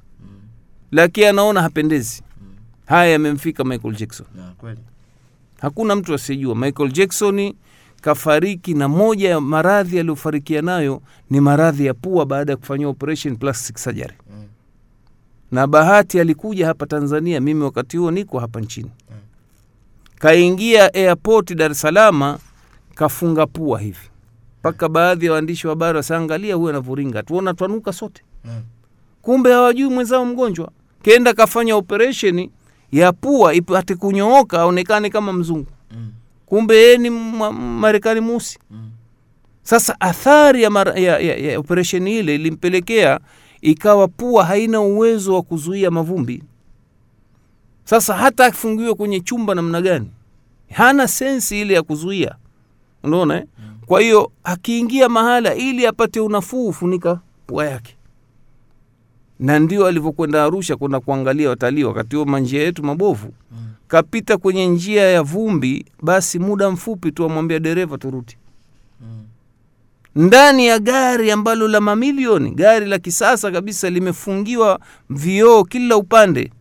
Lakini 0.92 1.26
anaona 1.26 1.62
hapendezi. 1.62 2.22
Haya 2.86 3.10
yamemfika 3.12 3.64
michael 3.64 3.94
jackson. 3.96 4.26
Hakuna 5.60 5.96
mtu 5.96 6.14
asiyejua. 6.14 6.54
Michael 6.56 6.92
jackson 6.92 7.54
kafariki 8.00 8.74
na 8.74 8.88
moja 8.88 9.28
ya 9.30 9.40
maradhi 9.40 9.98
aliyofarikia 10.00 10.62
nayo 10.62 11.02
ni 11.30 11.40
maradhi 11.40 11.86
ya 11.86 11.94
pua 11.94 12.26
baada 12.26 12.52
ya 12.52 12.56
kufanyiwa 12.56 12.90
operation 12.90 13.36
plastic 13.36 13.78
surgery. 13.78 14.14
Mm. 14.30 14.44
na 15.52 15.66
bahati 15.66 16.20
alikuja 16.20 16.66
hapa 16.66 16.86
tanzania 16.86 17.40
mimi 17.40 17.62
wakati 17.62 17.96
huo 17.96 18.10
niko 18.10 18.38
hapa 18.38 18.60
nchini. 18.60 18.90
Mm. 19.10 19.16
Kaingia 20.26 20.94
airport 20.94 21.52
dar 21.54 21.70
es 21.70 21.80
salama 21.80 22.38
kafunga 22.94 23.46
pua 23.46 23.80
hivi. 23.80 24.08
Mpaka 24.60 24.88
baadhi 24.88 25.26
ya 25.26 25.32
waandishi 25.32 25.66
wa 25.66 25.70
habari 25.70 25.96
wasaangalia 25.96 26.54
huyo 26.54 26.68
anavuringa, 26.70 27.22
tuona 27.22 27.54
twanuka 27.54 27.92
sote. 27.92 28.22
Mm. 28.44 28.62
kumbe 29.22 29.52
hawajui 29.52 29.88
mwenzao 29.90 30.24
mgonjwa. 30.26 30.70
Kenda 31.02 31.34
kafanya 31.34 31.76
operesheni 31.76 32.50
ya 32.92 33.12
pua 33.12 33.54
ipate 33.54 33.94
kunyooka 33.94 34.60
aonekane 34.60 35.10
kama 35.10 35.32
mzungu. 35.32 35.66
Mm. 35.90 36.12
kumbe 36.46 36.76
yeye 36.76 36.98
ni 36.98 37.10
marekani 37.80 38.20
musi. 38.20 38.58
Mm. 38.70 38.90
sasa 39.62 40.00
athari 40.00 40.62
ya, 40.62 40.70
mara, 40.70 40.92
ya, 40.94 41.18
ya, 41.18 41.36
ya 41.36 41.58
operesheni 41.58 42.18
ile 42.18 42.34
ilimpelekea 42.34 43.20
ikawa 43.60 44.08
pua 44.08 44.44
haina 44.44 44.80
uwezo 44.80 45.34
wa 45.34 45.42
kuzuia 45.42 45.90
mavumbi 45.90 46.42
sasa 47.84 48.14
hata 48.14 48.46
afungiwe 48.46 48.94
kwenye 48.94 49.20
chumba 49.20 49.54
namna 49.54 49.80
gani? 49.82 50.10
Hana 50.70 51.08
sensi 51.08 51.60
ile 51.60 51.74
ya 51.74 51.82
kuzuia. 51.82 52.34
Unaona 53.02 53.36
eh? 53.36 53.44
kwa 53.86 54.00
hiyo 54.00 54.32
akiingia 54.44 55.08
mahala 55.08 55.54
ili 55.54 55.86
apate 55.86 56.20
unafuu 56.20 56.72
funika 56.72 57.20
pua 57.46 57.66
yake. 57.66 57.96
Na 59.40 59.58
ndio 59.58 59.86
alivyokwenda 59.86 60.44
arusha 60.44 60.76
kwenda 60.76 61.00
kuangalia 61.00 61.48
watalii 61.48 61.84
wakati 61.84 62.16
huo 62.16 62.24
manjia 62.24 62.62
yetu 62.62 62.82
mabovu. 62.84 63.32
Kapita 63.88 64.36
kwenye 64.38 64.66
njia 64.66 65.02
ya 65.02 65.22
vumbi 65.22 65.84
basi 66.02 66.38
muda 66.38 66.70
mfupi 66.70 67.12
tu 67.12 67.24
amwambia 67.24 67.58
dereva 67.60 67.98
turuti 67.98 68.36
ndani 70.16 70.66
ya 70.66 70.78
gari 70.78 71.30
ambalo 71.30 71.68
la 71.68 71.80
mamilioni 71.80 72.50
gari 72.50 72.86
la 72.86 72.98
kisasa 72.98 73.50
kabisa 73.50 73.90
limefungiwa 73.90 74.80
vioo 75.10 75.64
kila 75.64 75.96
upande 75.96 76.52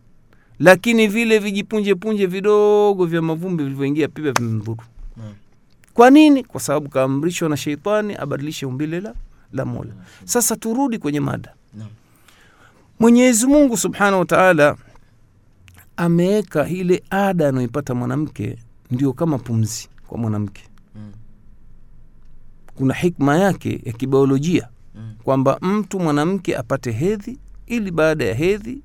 lakini 0.66 1.06
vile 1.08 1.38
vijipunjepunje 1.38 2.26
vidogo 2.26 3.06
vya 3.06 3.22
mavumbi 3.22 3.62
vilivyoingia 3.64 4.08
pia 4.08 4.32
vimemdhuru 4.32 4.82
kwa 5.94 6.10
nini? 6.10 6.44
Kwa 6.44 6.60
sababu 6.60 6.88
kaamrishwa 6.88 7.48
na 7.48 7.56
sheitani 7.56 8.14
abadilishe 8.14 8.66
umbile 8.66 9.00
la, 9.00 9.14
la 9.52 9.64
mola. 9.64 9.92
Sasa 10.24 10.56
turudi 10.56 10.98
kwenye 10.98 11.20
mada. 11.20 11.54
Naam. 11.74 11.88
mwenyezi 13.00 13.46
mungu 13.46 13.76
subhanahu 13.76 14.18
wa 14.18 14.24
taala 14.24 14.76
ameweka 15.96 16.68
ile 16.68 17.02
ada 17.10 17.48
anayoipata 17.48 17.94
mwanamke 17.94 18.58
ndio 18.90 19.12
kama 19.12 19.38
pumzi 19.38 19.88
kwa 20.06 20.18
mwanamke. 20.18 20.62
Mm. 20.94 21.12
kuna 22.74 22.94
hikma 22.94 23.36
yake 23.38 23.80
ya 23.84 23.92
kibiolojia 23.92 24.68
Mm. 24.94 25.14
kwamba 25.24 25.58
mtu 25.62 26.00
mwanamke 26.00 26.56
apate 26.56 26.92
hedhi 26.92 27.38
ili 27.66 27.90
baada 27.90 28.24
ya 28.24 28.34
hedhi 28.34 28.82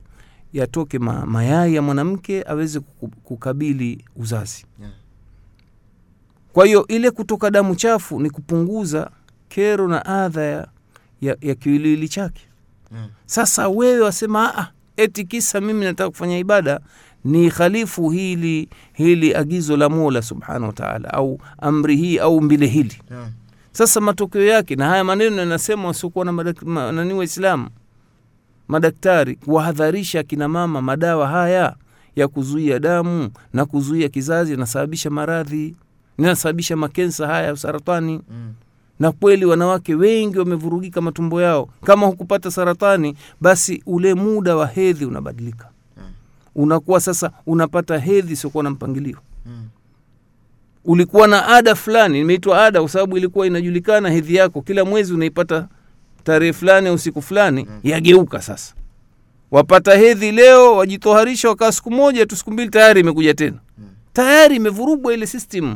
yatoke 0.54 1.00
ma, 1.00 1.26
mayai 1.26 1.76
ya 1.76 1.82
mwanamke 1.82 2.44
aweze 2.48 2.80
kukabili 3.24 4.06
uzazi 4.16 4.66
Yeah. 4.80 4.92
kwa 6.54 6.66
hiyo 6.66 6.88
ile 6.88 7.12
kutoka 7.12 7.52
damu 7.52 7.76
chafu 7.76 8.20
ni 8.20 8.30
kupunguza 8.30 9.12
kero 9.50 9.88
na 9.88 10.06
adha 10.06 10.42
ya, 10.44 10.68
ya, 11.22 11.38
ya 11.42 11.56
kiwiliwili 11.56 12.10
chake 12.10 12.42
Mm. 12.92 13.08
sasa 13.26 13.70
wewe 13.70 14.00
wasema 14.02 14.58
"Ah, 14.58 14.72
eti 14.98 15.26
kisa 15.26 15.62
mimi 15.62 15.86
nataka 15.86 16.10
kufanya 16.10 16.38
ibada 16.38 16.80
ni 17.26 17.52
khalifu 17.52 18.10
hili 18.10 18.70
hili 18.94 19.36
agizo 19.36 19.78
la 19.78 19.90
mola 19.90 20.22
subhanahu 20.22 20.66
wataala 20.66 21.14
au 21.14 21.40
amri 21.58 21.98
hii 21.98 22.18
au 22.18 22.42
mbile 22.42 22.68
hili 22.68 23.02
Yeah. 23.12 23.30
sasa 23.72 24.02
matokeo 24.02 24.44
yake 24.46 24.76
na 24.76 24.88
haya 24.88 25.04
maneno 25.04 25.36
yanasema 25.38 25.88
wasiokuwa 25.88 26.26
na 26.26 26.92
nani 26.92 27.14
waislamu 27.14 27.70
madaktari 28.68 29.36
kuwahadharisha 29.36 30.20
akinamama 30.20 30.82
madawa 30.82 31.28
haya 31.28 31.76
ya 32.16 32.28
kuzuia 32.28 32.80
damu 32.80 33.30
na 33.54 33.66
kuzuia 33.66 34.10
kizazi 34.10 34.52
yanasababisha 34.52 35.10
maradhi 35.10 35.76
yanasababisha 36.18 36.76
makensa 36.76 37.28
haya 37.28 37.56
saratani 37.56 38.22
Mm. 38.30 38.54
na 39.00 39.12
kweli 39.12 39.46
wanawake 39.46 39.96
wengi 39.96 40.40
wamevurugika 40.40 41.02
matumbo 41.02 41.42
yao 41.42 41.70
kama 41.86 42.08
hukupata 42.08 42.52
saratani 42.52 43.16
basi 43.42 43.84
ule 43.86 44.14
muda 44.14 44.56
wa 44.56 44.68
hedhi 44.68 45.06
unabadilika 45.06 45.70
Mm. 45.98 46.04
unakuwa 46.56 47.00
sasa 47.00 47.32
unapata 47.46 47.98
hedhi 47.98 48.36
siokuwa 48.36 48.64
na 48.64 48.70
mpangilio 48.70 49.18
Mm. 49.46 49.66
ulikuwa 50.86 51.28
na 51.28 51.48
ada 51.48 51.76
fulani 51.76 52.20
imeitwa 52.20 52.66
ada 52.66 52.80
kwa 52.80 52.90
sababu 52.90 53.18
ilikuwa 53.18 53.48
inajulikana 53.48 54.10
hedhi 54.10 54.36
yako 54.36 54.62
kila 54.62 54.86
mwezi 54.86 55.14
unaipata 55.14 55.68
tarehe 56.28 56.54
fulani 56.54 56.88
au 56.90 56.98
siku 56.98 57.22
fulani 57.22 57.66
Mm. 57.70 57.80
yageuka 57.84 58.42
sasa. 58.42 58.74
Wapata 59.52 59.98
hedhi 59.98 60.32
leo 60.32 60.76
wajitoharisha 60.76 61.50
wakaa 61.50 61.72
siku 61.72 61.92
moja 61.92 62.26
tu 62.26 62.36
siku 62.36 62.52
mbili 62.52 62.70
tayari 62.70 63.00
imekuja 63.00 63.34
tena. 63.34 63.58
Mm. 63.78 63.84
tayari 64.14 64.56
imevurugwa 64.56 65.14
ile 65.14 65.28
system. 65.28 65.76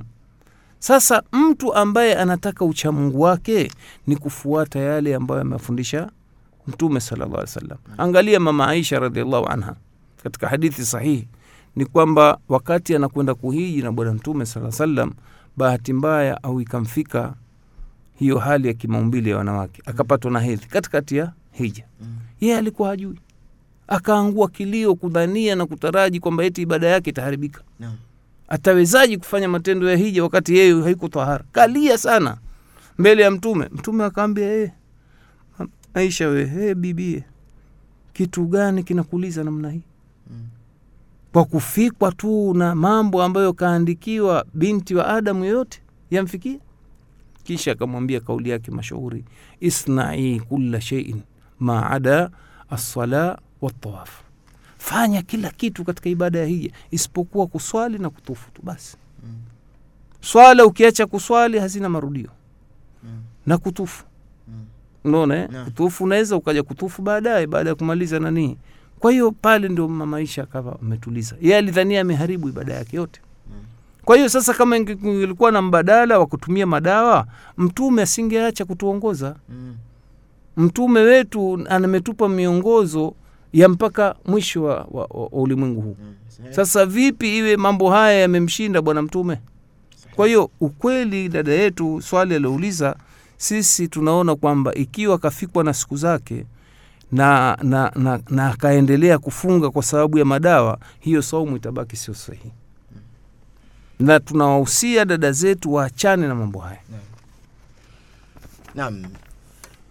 Sasa 0.79 1.24
mtu 1.31 1.74
ambaye 1.74 2.15
anataka 2.15 2.65
uchamungu 2.65 3.22
wake 3.22 3.72
ni 4.08 4.15
kufuata 4.15 4.79
yale 4.79 5.15
ambayo 5.15 5.41
amefundisha 5.41 6.10
mtume 6.67 7.00
sallallahu 7.00 7.34
alaihi 7.34 7.50
wasallam. 7.55 7.77
Angalia 7.98 8.39
mama 8.39 8.67
aisha 8.67 9.00
radiallahu 9.00 9.46
anha 9.48 9.75
katika 10.24 10.48
hadithi 10.48 10.86
sahihi 10.86 11.27
ni 11.75 11.86
kwamba 11.86 12.38
wakati 12.50 12.96
anakwenda 12.96 13.35
kuhiji 13.35 13.81
na 13.81 13.92
bwana 13.92 14.14
mtume 14.14 14.46
saa 14.46 14.72
salam 14.72 15.11
bahati 15.57 15.94
mbaya 15.94 16.44
au 16.44 16.61
ikamfika 16.61 17.33
hiyo 18.22 18.38
hali 18.40 18.68
ya 18.68 18.74
kimaumbile 18.74 19.29
ya 19.29 19.38
wanawake. 19.38 19.81
Akapatwa 19.86 20.31
na 20.31 20.40
hedhi 20.40 20.66
katikati 20.66 21.18
ya 21.18 21.31
hija. 21.51 21.84
Mm. 22.01 22.07
yeye 22.42 22.57
alikuwa 22.57 22.90
hajui. 22.90 23.20
Akaangua 23.88 24.50
kilio 24.50 24.96
kudhania 24.96 25.55
na 25.55 25.66
kutaraji 25.66 26.20
kwamba 26.20 26.44
eti 26.44 26.62
ibada 26.62 26.88
yake 26.88 27.10
itaharibika. 27.10 27.62
Atawezaji 28.48 29.18
kufanya 29.18 29.50
matendo 29.50 29.90
ya 29.90 29.96
hija 29.98 30.24
wakati 30.24 30.55
yeye 30.57 30.81
haiko 30.81 31.07
tahara? 31.07 31.44
Kalia 31.51 31.98
sana. 31.98 32.38
Mbele 32.98 33.24
ya 33.24 33.31
mtume. 33.31 33.70
Mtume 33.72 34.03
akaambia 34.03 34.48
hey, 34.48 34.68
aisha 35.94 36.27
we 36.27 36.46
hey, 36.46 36.74
bibie 36.74 37.24
kitu 38.14 38.46
gani 38.46 38.84
kinakuuliza 38.84 39.44
namna 39.44 39.70
hii? 39.70 39.81
Mm. 40.31 40.48
kwa 41.34 41.46
kufikwa 41.46 42.12
tu 42.12 42.53
na 42.53 42.75
mambo 42.75 43.24
ambayo 43.24 43.53
kaandikiwa 43.53 44.46
binti 44.53 44.96
wa 44.96 45.07
adamu 45.07 45.46
yoyote 45.46 45.81
yamfikia 46.12 46.60
kisha 47.44 47.72
akamwambia 47.72 48.20
kauli 48.20 48.50
yake 48.50 48.72
mashuhuri 48.72 49.25
isnai 49.60 50.40
kulla 50.40 50.82
sheiin 50.82 51.22
ma 51.60 51.90
ada 51.90 52.30
assala 52.70 53.40
watawaf 53.62 54.22
fanya 54.77 55.22
kila 55.22 55.50
kitu 55.50 55.84
katika 55.84 56.10
ibada 56.10 56.40
ya 56.40 56.46
hija 56.46 56.72
isipokuwa 56.92 57.48
kuswali 57.48 57.98
na 57.98 58.10
kutufu 58.10 58.51
tu 58.51 58.62
basi 58.64 58.98
Mm. 59.24 59.34
swala 60.22 60.66
ukiacha 60.66 61.06
kuswali 61.06 61.60
hazina 61.60 61.90
marudio 61.90 62.30
Mm. 63.04 63.22
na 63.46 63.58
kutufu 63.58 64.06
Mm. 64.48 64.66
unaona 65.04 65.36
eh? 65.38 65.50
Kutufu 65.64 66.04
unaweza 66.04 66.36
ukaja 66.36 66.64
kutufu 66.64 67.01
baadaye 67.01 67.48
baada 67.48 67.70
ya 67.70 67.75
kumaliza 67.75 68.20
nanii 68.20 68.58
kwa 69.00 69.12
hiyo 69.12 69.32
pale 69.32 69.68
ndio 69.70 69.88
mamaisha 69.88 70.44
akawa 70.44 70.80
ametuliza 70.82 71.36
yeye 71.42 71.58
alidhania 71.58 72.01
ameharibu 72.01 72.50
ibada 72.50 72.74
yake 72.74 72.98
yote. 72.98 73.22
Kwa 74.11 74.17
hiyo 74.17 74.29
sasa 74.29 74.53
kama 74.53 74.77
ilikuwa 74.77 75.51
na 75.51 75.61
mbadala 75.61 76.19
wa 76.19 76.25
kutumia 76.25 76.65
madawa 76.67 77.25
mtume 77.57 78.01
asingeacha 78.01 78.65
kutuongoza 78.65 79.35
Mm. 79.50 79.75
mtume 80.57 81.00
wetu 81.00 81.65
ametupa 81.69 82.29
miongozo 82.29 83.13
ya 83.53 83.69
mpaka 83.69 84.15
mwisho 84.25 84.63
wa, 84.63 84.87
wa, 84.91 85.05
wa, 85.09 85.27
ulimwengu 85.29 85.81
huu 85.81 85.95
Mm. 86.01 86.13
sasa 86.53 86.85
vipi 86.85 87.37
iwe 87.37 87.57
mambo 87.57 87.89
haya 87.89 88.19
yamemshinda 88.19 88.81
bwana 88.81 89.01
mtume 89.01 89.37
kwa 90.15 90.27
hiyo 90.27 90.50
ukweli 90.59 91.29
dada 91.29 91.51
yetu 91.51 92.01
swali 92.01 92.35
aliouliza 92.35 92.95
sisi 93.37 93.87
tunaona 93.87 94.35
kwamba 94.35 94.74
ikiwa 94.74 95.17
kafikwa 95.17 95.63
na 95.63 95.74
siku 95.74 95.95
zake 95.97 96.45
na 97.11 97.57
na 97.63 97.91
na, 97.95 98.19
na 98.29 98.47
akaendelea 98.50 99.17
kufunga 99.19 99.69
kwa 99.69 99.83
sababu 99.83 100.17
ya 100.17 100.25
madawa 100.25 100.77
hiyo 101.00 101.21
saumu 101.21 101.55
itabaki 101.57 101.95
sio 101.95 102.13
sahihi 102.13 102.51
na 104.01 104.20
tunawahusia 104.20 105.05
dada 105.05 105.31
zetu 105.31 105.74
waachane 105.74 106.27
na 106.27 106.35
mambo 106.35 106.59
haya 106.59 106.79
Naam. 108.75 109.03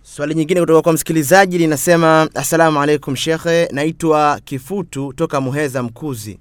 Swali 0.03 0.35
nyingine 0.35 0.61
kutoka 0.61 0.83
kwa 0.83 0.93
msikilizaji 0.93 1.59
linasema, 1.59 2.29
assalamu 2.35 2.81
alaikum 2.83 3.17
shekhe, 3.17 3.67
naitwa 3.73 4.41
Kifutu 4.45 5.13
toka 5.13 5.41
Muheza 5.41 5.83
Mkuzi. 5.83 6.39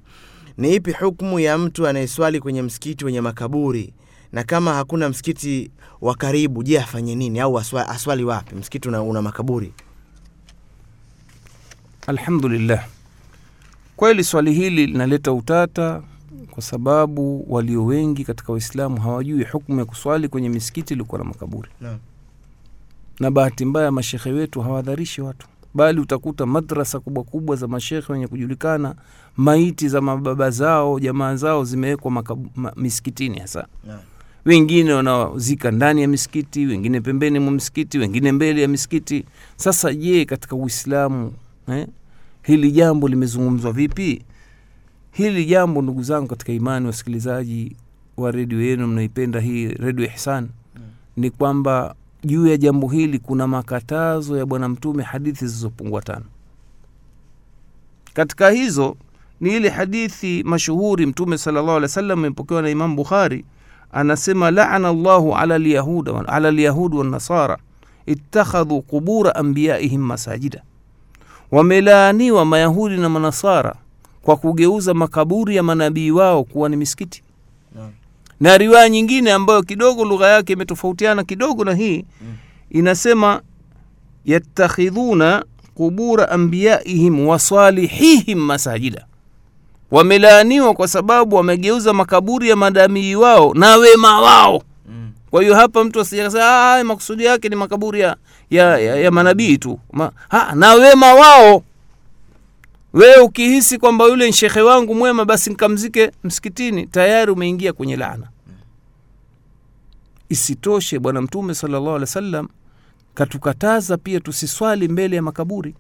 Ni 0.58 0.76
ipi 0.76 0.92
hukumu 0.92 1.40
ya 1.40 1.58
mtu 1.58 1.88
anayeswali 1.88 2.40
kwenye 2.40 2.62
msikiti 2.62 3.06
wenye 3.06 3.22
makaburi, 3.22 3.94
na 4.32 4.44
kama 4.44 4.74
hakuna 4.74 5.10
msikiti 5.10 5.72
wa 6.02 6.16
karibu, 6.16 6.64
je, 6.64 6.80
afanye 6.80 7.16
nini 7.16 7.40
au 7.40 7.60
aswa, 7.60 7.90
aswali 7.90 8.24
wapi? 8.24 8.56
Msikiti 8.56 8.88
una, 8.88 9.02
una 9.02 9.22
makaburi. 9.22 9.74
alhamdulillah 12.08 12.86
kweli 13.96 14.24
swali 14.24 14.54
hili 14.54 14.86
linaleta 14.88 15.32
utata 15.32 16.02
kwa 16.52 16.64
sababu 16.64 17.46
walio 17.54 17.86
wengi 17.86 18.24
katika 18.26 18.52
waislamu 18.52 19.02
hawajui 19.02 19.44
hukmu 19.44 19.80
ya 19.80 19.86
kuswali 19.86 20.28
kwenye 20.28 20.50
misikiti 20.50 20.94
iliokuwa 20.94 21.20
na 21.20 21.26
makaburi. 21.26 21.70
No. 21.82 21.98
na 23.20 23.32
bahati 23.32 23.66
mbaya 23.66 23.92
mashekhe 23.92 24.32
wetu 24.32 24.62
hawadharishi 24.62 25.22
watu. 25.22 25.48
Bali 25.74 26.00
utakuta 26.00 26.46
madrasa 26.46 27.00
kubwa 27.00 27.24
kubwa 27.24 27.56
za 27.56 27.68
mashekhe 27.68 28.14
wenye 28.14 28.28
kujulikana 28.28 28.96
maiti 29.38 29.90
za 29.90 30.02
mababa 30.02 30.50
zao 30.52 31.00
jamaa 31.00 31.36
zao 31.36 31.64
zimewekwa 31.64 32.12
makabu- 32.12 32.50
ma, 32.56 32.74
misikitini 32.76 33.40
hasa. 33.40 33.68
Naam. 33.88 34.00
wengine 34.46 34.94
wanazika 34.94 35.72
ndani 35.72 36.02
ya 36.02 36.08
misikiti 36.08 36.66
wengine 36.66 37.02
pembeni 37.02 37.40
mwa 37.40 37.52
misikiti 37.52 37.98
wengine 37.98 38.32
mbele 38.32 38.62
ya 38.62 38.68
misikiti. 38.68 39.26
Sasa 39.56 39.94
je 39.94 40.26
katika 40.26 40.56
uislamu 40.56 41.34
eh, 41.68 41.88
hili 42.44 42.72
jambo 42.72 43.08
limezungumzwa 43.08 43.72
vipi 43.72 44.22
hili 45.20 45.46
jambo 45.46 45.82
ndugu 45.82 46.04
zangu 46.04 46.28
katika 46.28 46.54
imani 46.54 46.88
wasikilizaji 46.88 47.76
wa 48.18 48.32
redio 48.32 48.62
yenu 48.62 48.88
mnaipenda 48.88 49.40
hii 49.40 49.68
redio 49.68 50.06
ihsan 50.06 50.50
ni 51.18 51.30
kwamba 51.30 51.96
juu 52.24 52.48
ya 52.48 52.58
jambo 52.58 52.88
hili 52.88 53.20
kuna 53.20 53.48
makatazo 53.48 54.38
ya 54.38 54.46
bwana 54.46 54.70
mtume 54.70 55.04
hadithi 55.04 55.48
zilizopungua 55.48 56.02
tano. 56.02 56.26
Katika 58.14 58.50
hizo 58.50 58.96
ni 59.42 59.56
ile 59.56 59.70
hadithi 59.70 60.44
mashuhuri 60.44 61.06
mtume 61.06 61.38
salllahu 61.38 61.70
alih 61.72 61.82
wa 61.82 61.88
sallam 61.88 62.20
imepokewa 62.20 62.62
na 62.62 62.70
imam 62.70 62.96
bukhari 62.96 63.46
anasema 63.92 64.52
laana 64.52 64.94
llahu 64.94 65.36
ala 65.36 66.52
lyahudi 66.52 66.98
wannasara 66.98 67.58
ittakhadhu 68.06 68.82
qubura 68.82 69.36
anbiyaihim 69.36 70.02
masajida. 70.02 70.62
Wamelaaniwa 71.52 72.46
mayahudi 72.46 72.98
na 72.98 73.10
manasara 73.10 73.76
kwa 74.22 74.36
kugeuza 74.38 74.94
makaburi 74.94 75.56
ya 75.56 75.64
manabii 75.64 76.12
wao 76.12 76.44
kuwa 76.44 76.70
ni 76.70 76.76
misikiti. 76.76 77.24
Na 78.40 78.58
riwaya 78.58 78.90
nyingine 78.90 79.32
ambayo 79.32 79.62
kidogo 79.64 80.06
lugha 80.06 80.28
yake 80.28 80.54
imetofautiana 80.54 81.24
kidogo 81.24 81.64
na 81.66 81.74
hii 81.74 82.06
Mm. 82.22 82.36
inasema 82.70 83.42
yattakhidhuna 84.26 85.46
qubura 85.76 86.30
anbiyaihim 86.30 87.28
wasalihihim 87.28 88.40
masajida. 88.40 89.06
Wamelaaniwa 89.92 90.74
kwa 90.74 90.88
sababu 90.88 91.36
wamegeuza 91.36 91.94
makaburi 91.94 92.50
ya 92.50 92.56
madamii 92.56 93.16
wao 93.16 93.54
na 93.54 93.76
wema 93.76 94.22
wao. 94.22 94.64
Mm. 94.90 95.12
kwa 95.32 95.42
hiyo 95.42 95.56
hapa 95.56 95.84
mtu 95.84 96.00
asijasema 96.02 96.74
"Ah, 96.76 96.84
makusudi 96.84 97.26
yake 97.26 97.50
ni 97.50 97.56
makaburi 97.56 98.00
ya, 98.00 98.16
ya, 98.50 98.80
ya, 98.80 98.96
ya 98.96 99.12
manabii 99.12 99.58
tu. 99.58 99.80
Ma, 99.92 100.12
ha, 100.30 100.52
na 100.56 100.74
wema 100.74 101.14
wao 101.14 101.64
wewe 102.94 103.22
ukihisi 103.22 103.78
kwamba 103.78 104.06
yule 104.06 104.32
shekhe 104.32 104.62
wangu 104.62 104.96
mwema 104.96 105.26
basi 105.26 105.50
nkamzike 105.50 106.12
msikitini 106.24 106.88
tayari 106.88 107.32
umeingia 107.32 107.74
kwenye 107.74 107.96
laana. 107.96 108.28
Isitoshe 110.30 111.00
bwana 111.00 111.22
mtume 111.22 111.56
salllahu 111.56 111.88
alehi 111.90 112.02
wasallam 112.02 112.48
katukataza 113.14 113.98
pia 113.98 114.20
tusiswali 114.20 114.88
mbele 114.88 115.16
ya 115.16 115.22
makaburi. 115.22 115.76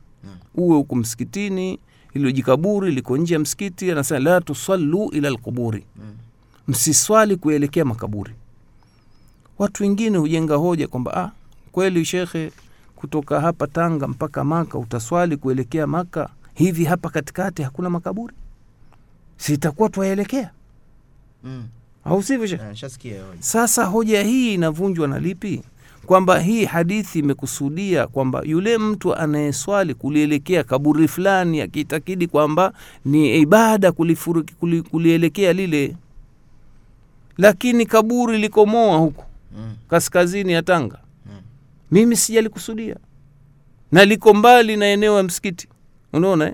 Uwe 0.56 0.76
huku 0.76 0.96
msikitini 0.96 1.80
ilo 2.14 2.32
jikaburi 2.32 2.92
liko 2.92 3.18
nje 3.18 3.34
ya 3.34 3.40
msikiti 3.40 3.92
anasema 3.92 4.20
la 4.20 4.42
tusallu 4.42 5.10
ila 5.14 5.30
lquburi 5.30 5.86
msiswali 6.68 7.36
kuelekea 7.36 7.86
makaburi. 7.86 8.34
Watu 9.60 9.84
wengine 9.84 10.18
hujenga 10.18 10.56
hoja 10.56 10.88
kwamba 10.88 11.18
ah, 11.18 11.32
kweli 11.72 12.06
shekhe 12.06 12.52
kutoka 12.96 13.42
hapa 13.42 13.68
tanga 13.68 14.08
mpaka 14.08 14.44
maka 14.44 14.78
utaswali 14.78 15.38
kuelekea 15.38 15.88
maka 15.88 16.30
hivi 16.60 16.86
hapa 16.86 17.10
katikati 17.10 17.64
hakuna 17.64 17.90
makaburi? 17.90 18.34
Sitakuwa 19.38 19.90
twaelekea. 19.90 20.52
Mm. 21.44 21.68
au 22.06 22.24
sivyo 22.24 22.48
shekhe 22.48 22.64
Ah, 22.64 23.26
sasa 23.40 23.86
hoja 23.86 24.24
hii 24.24 24.54
inavunjwa 24.54 25.08
na 25.08 25.20
lipi? 25.20 25.62
Kwamba 26.06 26.40
hii 26.40 26.66
hadithi 26.66 27.20
imekusudia 27.20 28.08
kwamba 28.08 28.42
yule 28.46 28.78
mtu 28.78 29.16
anayeswali 29.16 29.94
kulielekea 29.94 30.64
kaburi 30.64 31.08
fulani 31.08 31.62
akiitakidi 31.62 32.28
kwamba 32.28 32.74
ni 33.06 33.40
ibada 33.40 33.92
kulifuru, 33.92 34.46
kuli, 34.60 34.82
kulielekea 34.82 35.54
lile. 35.54 35.96
Lakini 37.38 37.86
kaburi 37.86 38.38
likomoa 38.38 38.98
huku 38.98 39.24
Mm. 39.58 39.76
kaskazini 39.90 40.54
ya 40.54 40.62
tanga. 40.62 41.00
Mm. 41.26 41.32
mimi 41.92 42.16
sijalikusudia 42.16 42.96
na 43.92 44.06
liko 44.06 44.34
mbali 44.34 44.78
na 44.78 44.86
eneo 44.86 45.18
ya 45.18 45.24
msikiti 45.24 45.68
unaona 46.14 46.46
eh? 46.48 46.54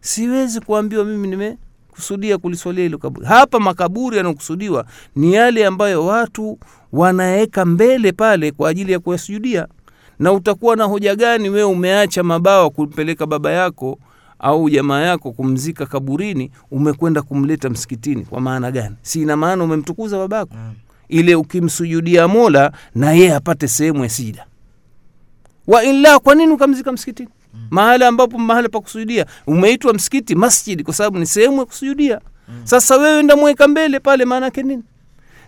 siwezi 0.00 0.60
kuambiwa 0.60 1.04
mimi 1.04 1.28
nimekusudia 1.28 2.38
kuliswalia 2.38 2.82
hilo 2.84 2.98
kaburi. 2.98 3.26
Hapa 3.26 3.60
makaburi 3.60 4.16
yanayokusudiwa 4.16 4.84
ni 5.16 5.34
yale 5.34 5.66
ambayo 5.66 6.06
watu 6.06 6.58
wanaweka 6.92 7.64
mbele 7.64 8.12
pale 8.12 8.50
kwa 8.50 8.70
ajili 8.70 8.92
ya 8.92 8.98
kuyasujudia 8.98 9.66
na 10.18 10.32
utakuwa 10.32 10.76
na 10.76 10.84
hoja 10.84 11.16
gani 11.16 11.48
wewe 11.50 11.64
umeacha 11.64 12.22
mabawa 12.22 12.70
kumpeleka 12.70 13.26
baba 13.26 13.50
yako 13.52 13.98
au 14.38 14.70
jamaa 14.70 15.00
yako 15.00 15.32
kumzika 15.32 15.86
kaburini 15.86 16.50
umekwenda 16.70 17.22
kumleta 17.22 17.70
msikitini? 17.70 18.24
Kwa 18.24 18.40
maana 18.40 18.70
gani? 18.70 18.96
Si 19.02 19.22
ina 19.22 19.36
maana 19.36 19.64
umemtukuza 19.64 20.18
babako? 20.18 20.54
Mm. 20.54 20.72
ile 21.08 21.34
ukimsujudia 21.34 22.28
mola 22.28 22.72
na 22.94 23.12
yeye 23.12 23.34
apate 23.34 23.68
sehemu 23.68 24.02
ya 24.02 24.08
sijida 24.08 24.46
wa 25.66 25.84
illa 25.84 26.18
kwa 26.18 26.34
nini 26.34 26.52
ukamzika 26.52 26.92
msikitini 26.92 27.28
mm. 27.54 27.66
mahala 27.70 28.08
ambapo 28.08 28.38
mahala 28.38 28.68
pa 28.68 28.80
kusujudia. 28.80 29.26
Umeitwa 29.46 29.92
msikiti 29.94 30.34
masjid 30.34 30.82
kwa 30.82 30.94
sababu 30.94 31.18
ni 31.18 31.26
sehemu 31.26 31.58
ya 31.58 31.64
kusujudia. 31.64 32.20
Mm. 32.48 32.60
sasa 32.64 32.96
wewe 32.96 33.22
ndamweka 33.22 33.68
mbele 33.68 34.00
pale 34.00 34.24
maana 34.24 34.46
yake 34.46 34.62
nini? 34.62 34.82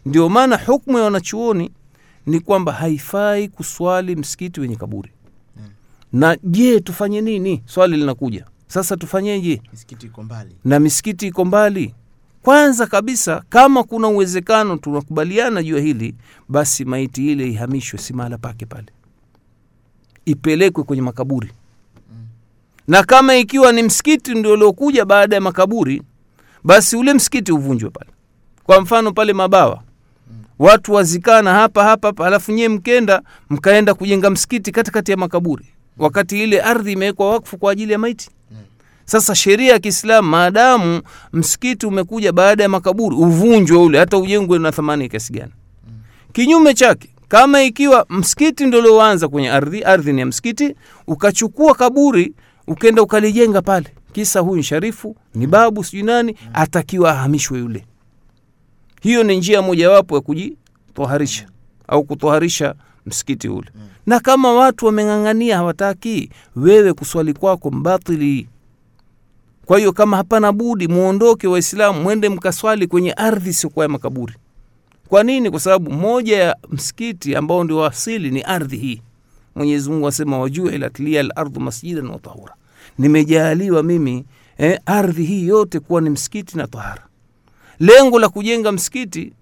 Ndio 0.07 0.29
maana 0.29 0.57
hukmu 0.57 0.99
ya 0.99 1.05
wanachuoni 1.05 1.71
ni 2.27 2.41
kwamba 2.41 2.73
haifai 2.73 3.49
kuswali 3.49 4.17
msikiti 4.17 4.61
wenye 4.61 4.77
kaburi. 4.77 5.11
Mm. 5.57 5.63
na 6.13 6.37
je 6.43 6.81
tufanye 6.81 7.21
nini? 7.21 7.63
Swali 7.67 7.97
linakuja. 7.97 8.45
Sasa 8.67 8.97
tufanyeje? 8.97 9.63
Na 10.65 10.81
misikiti 10.81 11.27
iko 11.27 11.45
mbali. 11.45 11.95
Kwanza 12.43 12.87
kabisa 12.87 13.43
kama 13.49 13.83
kuna 13.85 14.09
uwezekano 14.09 14.77
tunakubaliana 14.77 15.63
juu 15.63 15.77
ya 15.77 15.83
hili 15.83 16.15
basi 16.49 16.85
maiti 16.85 17.33
ile 17.33 17.49
ihamishwe 17.51 17.99
si 17.99 18.13
mahala 18.13 18.39
pake 18.39 18.67
pale. 18.67 18.87
Ipelekwe 20.25 20.85
kwenye 20.85 21.03
makaburi 21.03 21.53
na 22.89 23.03
kama 23.03 23.37
ikiwa 23.37 23.73
ni 23.73 23.83
msikiti 23.83 24.35
ndio 24.35 24.53
uliokuja 24.53 25.05
baada 25.05 25.35
ya 25.37 25.41
makaburi 25.41 26.03
basi 26.65 26.97
ule 26.97 27.15
msikiti 27.15 27.53
uvunjwe 27.53 27.91
pale. 27.91 28.11
Kwa 28.65 28.81
mfano 28.81 29.13
pale 29.13 29.33
mabawa. 29.33 29.83
Watu 30.59 30.93
wazikana 30.93 31.55
hapa 31.55 31.85
hapa 31.85 32.27
alafu 32.27 32.53
nyie 32.53 32.69
mkenda 32.69 33.23
mkaenda 33.51 33.95
kujenga 33.95 34.31
msikiti 34.31 34.73
katikati 34.73 35.11
ya 35.11 35.17
makaburi. 35.17 35.65
Wakati 35.99 36.43
ile 36.45 36.61
ardhi 36.63 36.93
imewekwa 36.93 37.31
wakfu 37.31 37.59
kwa 37.59 37.73
ajili 37.73 37.93
ya 37.93 37.99
maiti. 37.99 38.31
Sasa 39.05 39.35
sheria 39.35 39.73
ya 39.73 39.79
kiislamu 39.79 40.29
maadamu 40.31 41.03
msikiti 41.33 41.87
umekuja 41.87 42.33
baada 42.33 42.63
ya 42.63 42.69
makaburi 42.69 43.17
uvunjwe 43.17 43.79
ule 43.79 43.99
hata 43.99 44.17
ujengwe 44.19 44.59
na 44.59 44.73
thamani 44.73 45.09
kiasi 45.09 45.33
gani. 45.33 45.53
Kinyume 46.33 46.75
chake 46.75 47.09
kama 47.29 47.63
ikiwa 47.63 48.07
msikiti 48.09 48.67
ndo 48.67 48.79
ulioanza 48.79 49.29
kwenye 49.29 49.51
ardhi 49.51 49.83
ardhi 49.85 50.13
ni 50.13 50.21
ya 50.21 50.27
msikiti 50.27 50.75
ukachukua 51.07 51.75
kaburi 51.75 52.33
ukenda 52.67 53.03
ukalijenga 53.03 53.63
pale. 53.63 53.87
Kisa 54.13 54.41
huyu 54.41 54.61
nsharifu 54.61 55.09
sharifu 55.09 55.17
ni 55.35 55.47
babu 55.47 55.85
sijui 55.85 56.03
nani 56.03 56.37
atakiwa 56.53 57.11
ahamishwe 57.11 57.59
yule. 57.59 57.87
Hiyo 59.03 59.23
ni 59.23 59.37
njia 59.37 59.63
mojawapo 59.63 60.15
ya 60.15 60.21
kujitoharisha 60.21 61.47
au 61.89 62.05
kutoharisha 62.05 62.75
msikiti 63.07 63.49
ule. 63.49 63.71
Na 64.07 64.21
kama 64.21 64.53
watu 64.53 64.87
wameng'ang'ania 64.87 65.57
hawataki 65.57 66.31
wewe 66.57 66.93
kuswali 66.93 67.33
kwako 67.35 67.71
mbatili. 67.71 68.49
Kwa 69.65 69.79
hiyo 69.79 69.93
kama 69.93 70.17
hapana 70.17 70.53
budi 70.53 70.89
muondoke 70.89 71.47
waislamu 71.49 72.03
mwende 72.03 72.29
mkaswali 72.29 72.87
kwenye 72.87 73.13
ardhi 73.13 73.53
siokuwa 73.53 73.85
ya 73.85 73.89
makaburi. 73.89 74.35
Kwa 75.09 75.23
nini? 75.23 75.51
Kwa 75.51 75.61
sababu 75.61 75.91
moja 75.91 76.37
ya 76.43 76.57
msikiti 76.71 77.37
ambao 77.37 77.65
ndio 77.65 77.85
asili 77.85 78.31
ni 78.31 78.43
ardhi 78.43 78.77
hii 78.77 79.03
mwenyezi 79.55 79.91
mungu 79.91 80.09
asema 80.09 80.39
wajuilat 80.39 80.99
liya 80.99 81.23
lardhu 81.23 81.61
masjidan 81.61 82.07
wa 82.07 82.19
tahura. 82.19 82.55
Nimejaaliwa 82.99 83.83
mimi 83.83 84.25
eh, 84.59 84.81
ardhi 84.87 85.25
hii 85.25 85.47
yote 85.47 85.81
kuwa 85.81 86.01
ni 86.01 86.11
msikiti 86.11 86.57
na 86.59 86.67
tahara. 86.67 87.03
Lengo 87.81 88.19
la 88.19 88.29
kujenga 88.29 88.73
msikiti 88.73 89.33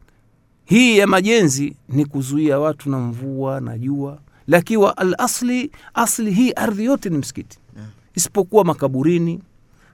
hii 0.64 0.98
ya 0.98 1.06
majenzi 1.06 1.76
ni 1.88 2.04
kuzuia 2.06 2.58
watu 2.58 2.90
na 2.90 2.98
mvua 2.98 3.60
na 3.60 3.78
jua. 3.78 4.18
Lakiwa 4.46 4.96
alasli 4.96 5.16
asli 5.24 5.70
asli 5.94 6.30
hii 6.32 6.50
ardhi 6.52 6.84
yote 6.84 7.08
ni 7.10 7.18
msikiti. 7.18 7.58
Isipokuwa 8.14 8.64
makaburini 8.64 9.40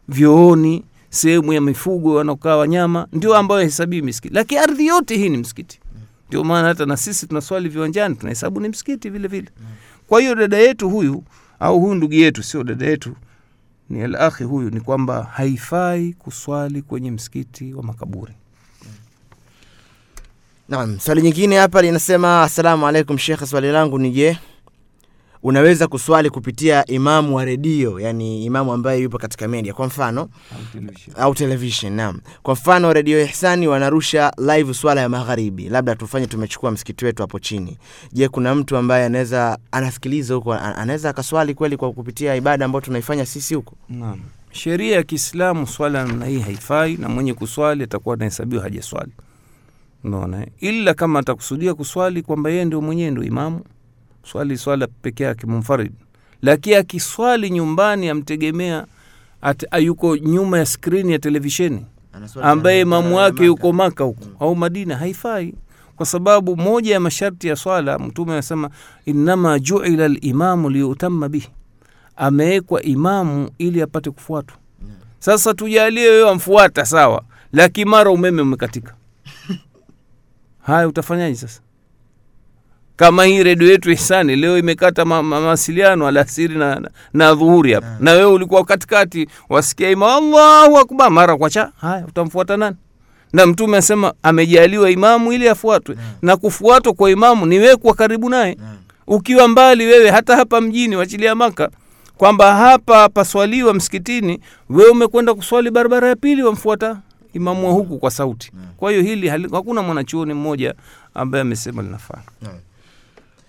vyooni 0.08 0.84
sehemu 1.10 1.52
ya 1.52 1.60
mifugo 1.60 2.14
wanaokaa 2.14 2.56
wanyama 2.56 3.06
ndio 3.12 3.36
ambayo 3.36 3.60
hesabii 3.60 4.02
misikiti. 4.02 4.34
Lakini 4.34 4.60
ardhi 4.60 4.86
yote 4.86 5.16
hii 5.16 5.28
ni 5.28 5.36
msikiti. 5.36 5.80
Ndio 6.28 6.44
maana 6.44 6.68
hata 6.68 6.86
na 6.86 6.96
sisi 6.96 7.26
tunaswali 7.26 7.68
viwanjani 7.68 8.14
tunahesabu 8.16 8.60
ni 8.60 8.68
msikiti 8.68 9.10
vile 9.10 9.28
vile 9.28 9.48
kwa 10.08 10.20
hiyo 10.20 10.34
dada 10.34 10.56
yetu 10.56 10.90
huyu 10.90 11.24
au 11.60 11.80
huyu 11.80 11.94
ndugu 11.94 12.14
yetu 12.14 12.42
sio 12.42 12.64
dada 12.64 12.86
yetu 12.86 13.16
ni 13.90 14.02
alakhi 14.02 14.44
huyu 14.44 14.70
ni 14.70 14.80
kwamba 14.80 15.22
haifai 15.22 16.12
kuswali 16.12 16.82
kwenye 16.82 17.10
msikiti 17.10 17.74
wa 17.74 17.82
makaburi. 17.82 18.32
Naam, 20.68 21.00
swali 21.00 21.22
nyingine 21.22 21.56
hapa 21.58 21.82
linasema 21.82 22.42
asalamu 22.42 22.86
alaikum 22.88 23.18
shekhe, 23.18 23.46
swali 23.46 23.72
langu 23.72 23.98
ni 23.98 24.10
je, 24.10 24.38
unaweza 25.42 25.86
kuswali 25.86 26.30
kupitia 26.30 26.86
imamu 26.86 27.36
wa 27.36 27.44
redio, 27.44 28.00
yani 28.00 28.44
imamu 28.44 28.72
ambaye 28.72 29.00
yupo 29.02 29.18
katika 29.18 29.48
media, 29.48 29.72
kwa 29.74 29.86
mfano 29.86 30.28
au 31.16 31.34
television? 31.34 31.92
Naam, 31.92 32.20
kwa 32.42 32.54
mfano 32.54 32.92
redio 32.92 33.22
Ihsani 33.24 33.68
wanarusha 33.68 34.32
live 34.38 34.74
swala 34.74 35.00
ya 35.00 35.08
magharibi, 35.08 35.68
labda 35.68 35.94
tufanye 35.96 36.26
tumechukua 36.26 36.70
msikiti 36.70 37.04
wetu 37.04 37.22
hapo 37.22 37.38
chini. 37.38 37.78
Je, 38.12 38.28
kuna 38.28 38.54
mtu 38.54 38.76
ambaye 38.76 39.04
anaweza 39.04 39.58
anasikiliza 39.72 40.34
huko, 40.34 40.54
anaweza 40.54 41.10
akaswali 41.10 41.54
kweli 41.54 41.76
kwa 41.76 41.92
kupitia 41.92 42.36
ibada 42.36 42.64
ambayo 42.64 42.80
tunaifanya 42.80 43.26
sisi 43.26 43.54
huko? 43.54 43.74
Naam. 43.88 44.20
Sheria 44.52 44.96
ya 44.96 45.02
Kiislamu 45.02 45.66
swala 45.66 46.04
namna 46.04 46.26
hii 46.26 46.38
haifai, 46.40 46.96
na 46.96 47.08
mwenye 47.08 47.34
kuswali 47.34 47.82
atakuwa 47.84 48.14
anahesabiwa 48.14 48.62
hajaswali. 48.62 49.12
Unaona, 50.04 50.46
ila 50.60 50.94
kama 50.94 51.18
atakusudia 51.18 51.74
kuswali 51.74 52.22
kwamba 52.22 52.50
yeye 52.50 52.64
ndio 52.64 52.80
mwenyewe 52.80 53.10
ndio 53.10 53.24
imamu, 53.24 53.60
swali 54.32 54.58
swala 54.58 54.86
peke 54.86 55.24
yake 55.24 55.46
munfarid, 55.46 55.92
lakini 56.42 56.76
akiswali 56.76 57.50
nyumbani 57.50 58.08
amtegemea 58.08 58.86
at, 59.42 59.66
ayuko 59.70 60.16
nyuma 60.16 60.58
ya 60.58 60.66
skrini 60.66 61.12
ya 61.12 61.18
televisheni. 61.18 61.86
Ambaye 62.42 62.80
imamu 62.80 63.16
wake 63.16 63.44
yuko 63.44 63.72
Maka 63.72 64.04
huko 64.04 64.24
au 64.40 64.56
Madina, 64.56 64.96
haifai. 64.96 65.54
Kwa 65.96 66.06
sababu 66.06 66.56
moja 66.56 66.92
ya 66.94 67.00
masharti 67.00 67.48
ya 67.48 67.56
swala 67.56 67.98
mtume 67.98 68.32
anasema 68.32 68.70
innama 69.06 69.58
juila 69.58 70.08
limamu 70.08 70.70
liutama 70.70 71.28
bihi. 71.28 71.48
Amewekwa 72.16 72.82
imamu 72.82 73.50
ili 73.58 73.82
apate 73.82 74.10
kufuatwa. 74.10 74.56
Sasa 75.18 75.54
tujalie 75.54 76.08
wewe 76.10 76.30
amfuata 76.30 76.86
sawa 76.86 77.22
lakini 77.52 77.90
mara 77.90 78.10
umeme 78.10 78.42
umekatika. 78.42 78.94
Haya 80.66 80.88
utafanyaje 80.88 81.34
sasa 81.36 81.60
kama 82.98 83.24
hii 83.24 83.42
redio 83.42 83.68
yetu 83.70 83.90
Hisani 83.90 84.36
leo 84.36 84.58
imekata 84.58 85.04
mawasiliano 85.04 86.02
ma- 86.04 86.08
alasiri 86.08 86.54
na, 86.54 86.74
na, 86.80 86.90
na 87.12 87.34
dhuhuri 87.34 87.72
hapa. 87.72 87.96
Na 88.00 88.12
wewe 88.12 88.24
ulikuwa 88.32 88.64
katikati 88.64 89.28
wasikia 89.48 89.90
ima 89.90 90.14
Allahu 90.16 90.78
akbar 90.78 91.10
mara 91.10 91.36
kwa 91.36 91.50
cha 91.50 91.72
haya 91.80 92.04
utamfuata 92.06 92.56
nani? 92.56 92.76
Na 93.32 93.46
mtume 93.46 93.76
asema 93.76 94.12
amejaliwa 94.22 94.90
imamu 94.90 95.32
ili 95.32 95.48
afuatwe. 95.48 95.96
Na 96.22 96.36
kufuatwa 96.36 96.92
kwa 96.92 97.10
imamu 97.10 97.46
ni 97.46 97.58
wewe 97.58 97.76
kuwa 97.76 97.94
karibu 97.94 98.28
naye. 98.30 98.56
Ukiwa 99.06 99.48
mbali 99.48 99.86
wewe 99.86 100.10
hata 100.10 100.36
hapa 100.36 100.60
mjini 100.60 100.96
wachilia 100.96 101.34
maka 101.34 101.70
kwamba 102.16 102.54
hapa 102.56 103.08
paswaliwa 103.08 103.74
msikitini 103.74 104.40
wewe 104.70 104.90
umekwenda 104.90 105.34
kuswali 105.34 105.70
barabara 105.70 106.08
ya 106.08 106.16
pili 106.16 106.42
wamfuata 106.42 106.96
imamu 107.34 107.66
wa 107.66 107.72
huku 107.72 107.98
kwa 107.98 108.10
sauti. 108.10 108.52
Kwa 108.76 108.90
hiyo 108.90 109.02
hili 109.02 109.28
hakuna 109.28 109.82
mwanachuoni 109.82 110.34
mmoja 110.34 110.74
ambaye 111.14 111.42
amesema 111.42 111.82
linafaa 111.82 112.22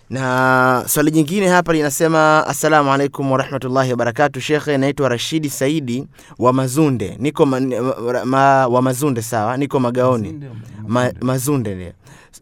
na 0.10 0.84
swali 0.88 1.12
jingine 1.12 1.48
hapa 1.48 1.74
linasema 1.74 2.48
assalamu 2.48 2.94
alaikum 2.94 3.32
warahmatullahi 3.32 3.92
wabarakatu 3.92 4.42
shekhe 4.42 4.78
naitwa 4.78 5.10
rashidi 5.10 5.50
saidi 5.50 6.08
wa 6.40 6.54
mazunde. 6.54 7.16
Niko 7.20 7.46
ma, 7.46 7.60
ma, 7.60 8.26
ma, 8.26 8.68
wa 8.68 8.82
mazunde 8.82 9.22
sawa? 9.22 9.58
Niko 9.58 9.80
magaoni. 9.80 10.40
Ma, 10.88 11.12
mazunde. 11.22 11.94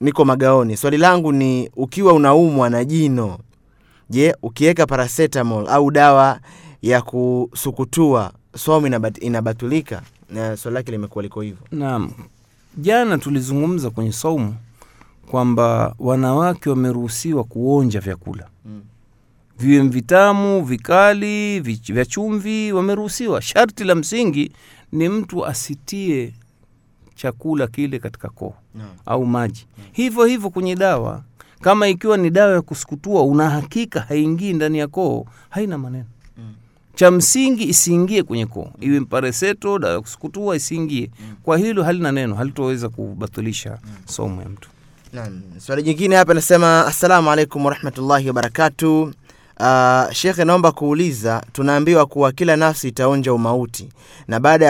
Niko 0.02 0.26
magaoni. 0.26 0.78
Swali 0.78 0.98
langu 0.98 1.32
ni 1.32 1.70
ukiwa 1.76 2.14
unaumwa 2.14 2.70
na 2.70 2.86
jino 2.86 3.38
je 4.10 4.36
ukiweka 4.42 4.86
paracetamol 4.86 5.68
au 5.70 5.92
dawa 5.92 6.40
ya 6.82 7.02
kusukutua 7.02 8.32
somo 8.58 8.88
inabat, 8.88 9.18
inabatulika? 9.24 10.02
Na 10.30 10.58
swali 10.58 10.76
lake 10.76 10.92
limekuwa 10.92 11.24
liko 11.24 11.42
hivyo. 11.42 11.68
Naam, 11.72 12.12
jana 12.78 13.18
tulizungumza 13.18 13.90
kwenye 13.90 14.12
saumu 14.12 14.56
kwamba 15.32 15.96
wanawake 16.00 16.70
wameruhusiwa 16.70 17.44
kuonja 17.44 18.00
vyakula 18.00 18.48
Mm. 18.66 18.82
viwe 19.60 19.88
vitamu, 19.88 20.66
vikali, 20.66 21.60
vya 21.60 22.06
chumvi, 22.06 22.72
wameruhusiwa. 22.72 23.42
Sharti 23.42 23.84
la 23.84 23.96
msingi 23.96 24.52
ni 24.92 25.10
mtu 25.10 25.46
asitie 25.46 26.34
chakula 27.16 27.68
kile 27.68 28.00
katika 28.00 28.30
koo 28.30 28.54
au 29.06 29.26
maji. 29.26 29.68
Hivyo 29.92 30.26
hivyo 30.26 30.50
kwenye 30.50 30.76
dawa, 30.76 31.24
kama 31.62 31.88
ikiwa 31.88 32.18
ni 32.18 32.30
dawa 32.30 32.54
ya 32.54 32.62
kusukutua, 32.62 33.24
una 33.24 33.50
hakika 33.50 34.00
haingii 34.02 34.54
ndani 34.54 34.78
ya 34.78 34.88
koo, 34.88 35.26
haina 35.50 35.78
maneno 35.78 36.06
cha 36.96 37.12
msingi 37.12 37.64
isiingie 37.70 38.24
kwenye 38.24 38.46
koo, 38.46 38.70
iwe 38.80 39.00
mpareseto, 39.00 39.80
dawa 39.80 39.94
ya 39.94 40.02
kusukutua 40.02 40.56
isiingie. 40.56 41.12
Kwa 41.44 41.58
hilo 41.58 41.84
halina 41.84 42.12
neno, 42.12 42.36
halitoweza 42.36 42.90
kubatilisha 42.90 43.80
somo 44.06 44.42
ya 44.42 44.50
mtu. 44.50 44.70
Swali 45.58 45.84
jingine 45.84 46.16
hapa 46.16 46.34
nasema 46.34 46.86
assalamu 46.86 47.32
alaikum 47.32 47.66
warahmatullahi 47.66 48.28
wabarakatu. 48.28 49.14
Uh, 49.60 50.12
shekhe, 50.12 50.46
naomba 50.46 50.72
kuuliza, 50.72 51.44
tunaambiwa 51.54 52.06
kuwa 52.06 52.32
kila 52.32 52.56
nafsi 52.56 52.88
itaonja 52.88 53.34
umauti 53.34 53.90
na 54.28 54.40
baada 54.40 54.64
ya 54.64 54.66